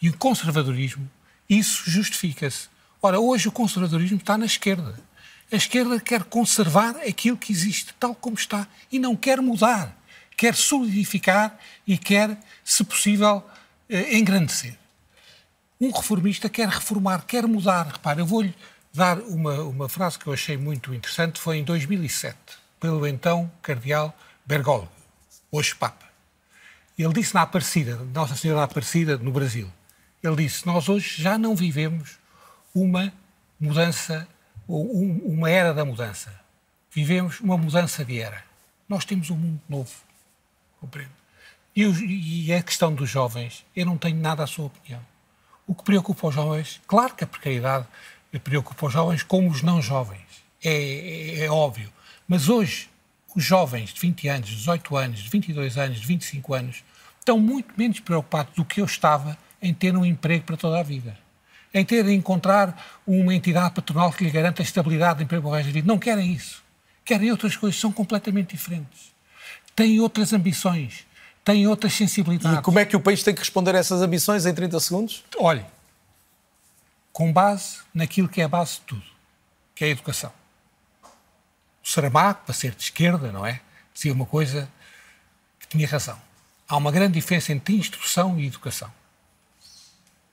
[0.00, 1.10] e o conservadorismo,
[1.48, 2.68] isso justifica-se.
[3.00, 4.98] Ora, hoje o conservadorismo está na esquerda.
[5.50, 9.96] A esquerda quer conservar aquilo que existe tal como está e não quer mudar.
[10.36, 13.42] Quer solidificar e quer, se possível,
[13.88, 14.76] eh, engrandecer.
[15.80, 17.86] Um reformista quer reformar, quer mudar.
[17.86, 18.54] Repare, eu vou-lhe
[18.94, 22.36] dar uma, uma frase que eu achei muito interessante, foi em 2007,
[22.78, 24.16] pelo então cardeal
[24.46, 24.88] Bergoglio,
[25.50, 26.06] hoje Papa.
[26.96, 29.68] Ele disse na Aparecida, Nossa Senhora da Aparecida, no Brasil,
[30.22, 32.18] ele disse, nós hoje já não vivemos
[32.72, 33.12] uma
[33.60, 34.28] mudança,
[34.66, 36.32] ou uma era da mudança.
[36.90, 38.42] Vivemos uma mudança de era.
[38.88, 39.92] Nós temos um mundo novo,
[40.80, 41.10] compreendo?
[41.74, 45.00] E, e a questão dos jovens, eu não tenho nada a sua opinião.
[45.66, 47.86] O que preocupa os jovens, claro que a precariedade
[48.38, 50.20] preocupa os jovens como os não jovens.
[50.62, 51.92] É, é, é, óbvio.
[52.26, 52.88] Mas hoje,
[53.34, 56.84] os jovens de 20 anos, de 18 anos, de 22 anos, de 25 anos,
[57.18, 60.82] estão muito menos preocupados do que eu estava em ter um emprego para toda a
[60.82, 61.16] vida.
[61.72, 65.50] Em ter de encontrar uma entidade patronal que lhe garanta a estabilidade de emprego para
[65.50, 65.88] o resto da vida.
[65.88, 66.62] Não querem isso.
[67.04, 69.12] Querem outras coisas, são completamente diferentes.
[69.74, 71.04] Têm outras ambições,
[71.44, 72.58] têm outras sensibilidades.
[72.58, 75.24] E como é que o país tem que responder a essas ambições em 30 segundos?
[75.36, 75.64] Olhe,
[77.14, 79.04] com base naquilo que é a base de tudo,
[79.72, 80.32] que é a educação.
[81.82, 83.60] O Saramago, para ser de esquerda, não é?
[83.94, 84.68] Dizia uma coisa
[85.60, 86.20] que tinha razão.
[86.68, 88.92] Há uma grande diferença entre instrução e educação.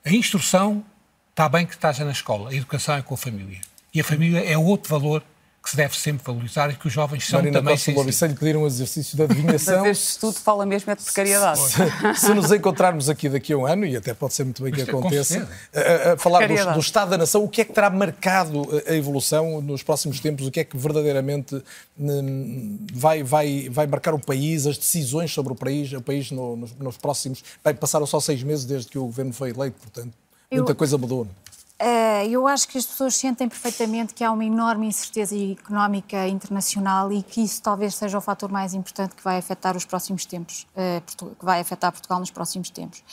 [0.04, 0.84] A instrução
[1.30, 3.62] está bem que esteja na escola, a educação é com a família.
[3.94, 5.24] E a família é outro valor
[5.64, 8.34] que se deve sempre valorizar e que os jovens são Marina também Costa Louriçã lhe
[8.34, 9.82] pediram um exercício de adivinhação.
[9.82, 11.60] Mas este estudo fala mesmo é de precariedade.
[11.60, 14.74] Se, se, nos encontrarmos aqui daqui a um ano, e até pode ser muito bem
[14.74, 17.92] que aconteça, a, a falar do, do, Estado da Nação, o que é que terá
[17.92, 20.48] marcado a evolução nos próximos tempos?
[20.48, 21.62] O que é que verdadeiramente
[22.00, 26.58] hum, vai, vai, vai marcar o país, as decisões sobre o país, o país no,
[26.58, 27.44] nos, nos, próximos...
[27.64, 30.14] Bem, passaram só seis meses desde que o governo foi eleito, portanto,
[30.52, 30.76] muita Eu...
[30.76, 31.26] coisa mudou.
[31.26, 31.51] Não?
[31.82, 37.12] Uh, eu acho que as pessoas sentem perfeitamente que há uma enorme incerteza económica internacional
[37.12, 40.68] e que isso talvez seja o fator mais importante que vai afetar os próximos tempos,
[40.76, 43.04] uh, que vai afetar Portugal nos próximos tempos.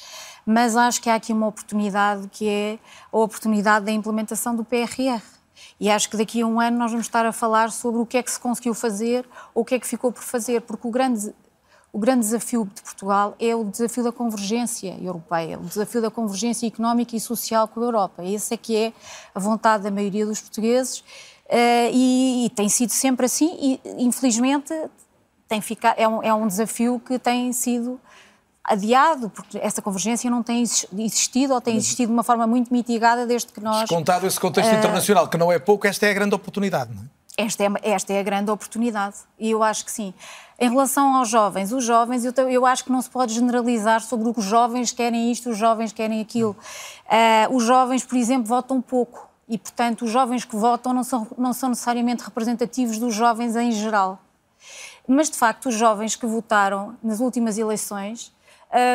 [0.45, 2.79] Mas acho que há aqui uma oportunidade que é
[3.11, 5.23] a oportunidade da implementação do PRR.
[5.81, 8.19] E acho que daqui a um ano nós vamos estar a falar sobre o que
[8.19, 10.91] é que se conseguiu fazer ou o que é que ficou por fazer, porque o
[10.91, 11.33] grande
[11.93, 16.67] o grande desafio de Portugal é o desafio da convergência europeia, o desafio da convergência
[16.67, 18.25] económica e social com a Europa.
[18.25, 18.93] Esse é que é
[19.35, 24.75] a vontade da maioria dos portugueses uh, e, e, tem sido sempre assim e, infelizmente,
[25.49, 27.99] tem ficado, é, um, é um desafio que tem sido
[28.63, 33.27] adiado, porque essa convergência não tem existido ou tem existido de uma forma muito mitigada
[33.27, 33.81] desde que nós...
[33.81, 37.03] Descontado esse contexto uh, internacional, que não é pouco, esta é a grande oportunidade, não
[37.03, 37.07] é?
[37.39, 40.13] Esta é, esta é a grande oportunidade e eu acho que sim.
[40.61, 44.29] Em relação aos jovens, os jovens, eu, eu acho que não se pode generalizar sobre
[44.29, 46.57] o que os jovens querem isto, os jovens querem aquilo.
[47.07, 51.29] Uh, os jovens, por exemplo, votam pouco e, portanto, os jovens que votam não são,
[51.39, 54.19] não são necessariamente representativos dos jovens em geral.
[55.07, 58.33] Mas, de facto, os jovens que votaram nas últimas eleições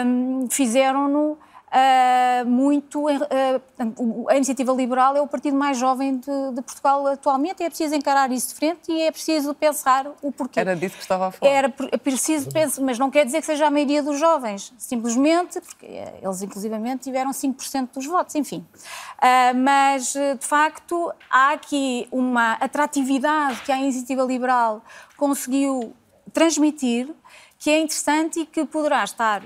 [0.05, 1.37] um, fizeram-no
[1.73, 3.07] Uh, muito.
[3.07, 7.69] Uh, a iniciativa liberal é o partido mais jovem de, de, Portugal atualmente e é
[7.69, 10.59] preciso encarar isso de frente e é preciso pensar o porquê.
[10.59, 11.51] Era disso que estava a falar.
[11.51, 15.59] Era é preciso pensar, mas não quer dizer que seja a maioria dos jovens, simplesmente
[15.61, 15.87] porque
[16.21, 18.63] eles, inclusivamente, tiveram 5% dos votos, enfim.
[19.17, 24.83] Uh, mas, de facto, há aqui uma atratividade que a iniciativa liberal
[25.17, 25.91] conseguiu
[26.31, 27.09] transmitir
[27.57, 29.41] que é interessante e que poderá estar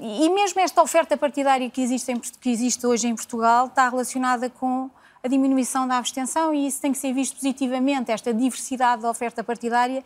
[0.00, 4.48] e mesmo esta oferta partidária que existe, em, que existe hoje em Portugal está relacionada
[4.48, 4.90] com
[5.22, 9.44] a diminuição da abstenção e isso tem que ser visto positivamente, esta diversidade da oferta
[9.44, 10.02] partidária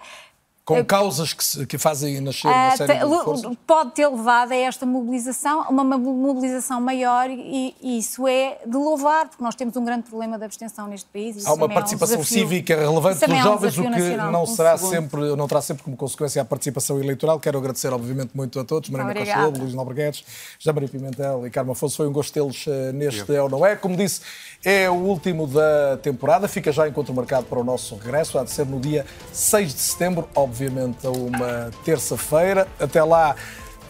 [0.65, 3.53] com causas que, se, que fazem nascer uma uh, série de forças?
[3.67, 9.29] Pode ter levado a esta mobilização, uma mobilização maior e, e, isso é de louvar,
[9.29, 11.47] porque nós temos um grande problema de abstenção neste país.
[11.47, 14.79] Há uma participação é um cívica relevante dos jovens, é um o que não, será
[14.79, 17.39] sempre, não terá sempre como consequência a participação eleitoral.
[17.39, 18.89] Quero agradecer, obviamente, muito a todos.
[18.89, 20.25] Marina Costa Lobo, Luís Nobreguedes,
[20.59, 21.99] José Maria Pimentel e Carmo Afonso.
[21.99, 23.77] Foi um gosto tê-los uh, neste É ou Não É.
[23.77, 24.23] Como disse,
[24.65, 26.49] é o último da temporada.
[26.49, 28.39] Fica já encontro marcado para o nosso regresso.
[28.39, 32.69] Há de ser no dia 6 de setembro, obviamente a uma terça-feira.
[32.79, 33.35] Até lá.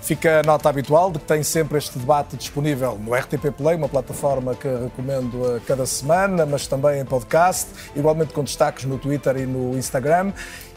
[0.00, 3.88] Fica a nota habitual de que tem sempre este debate disponível no RTP Play, uma
[3.88, 9.34] plataforma que recomendo a cada semana, mas também em podcast, igualmente com destaques no Twitter
[9.38, 10.30] e no Instagram.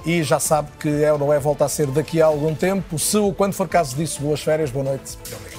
[0.05, 2.97] E já sabe que é ou não é volta a ser daqui a algum tempo.
[2.97, 5.17] Se ou quando for caso disso, boas férias, boa noite.
[5.21, 5.56] Obrigado.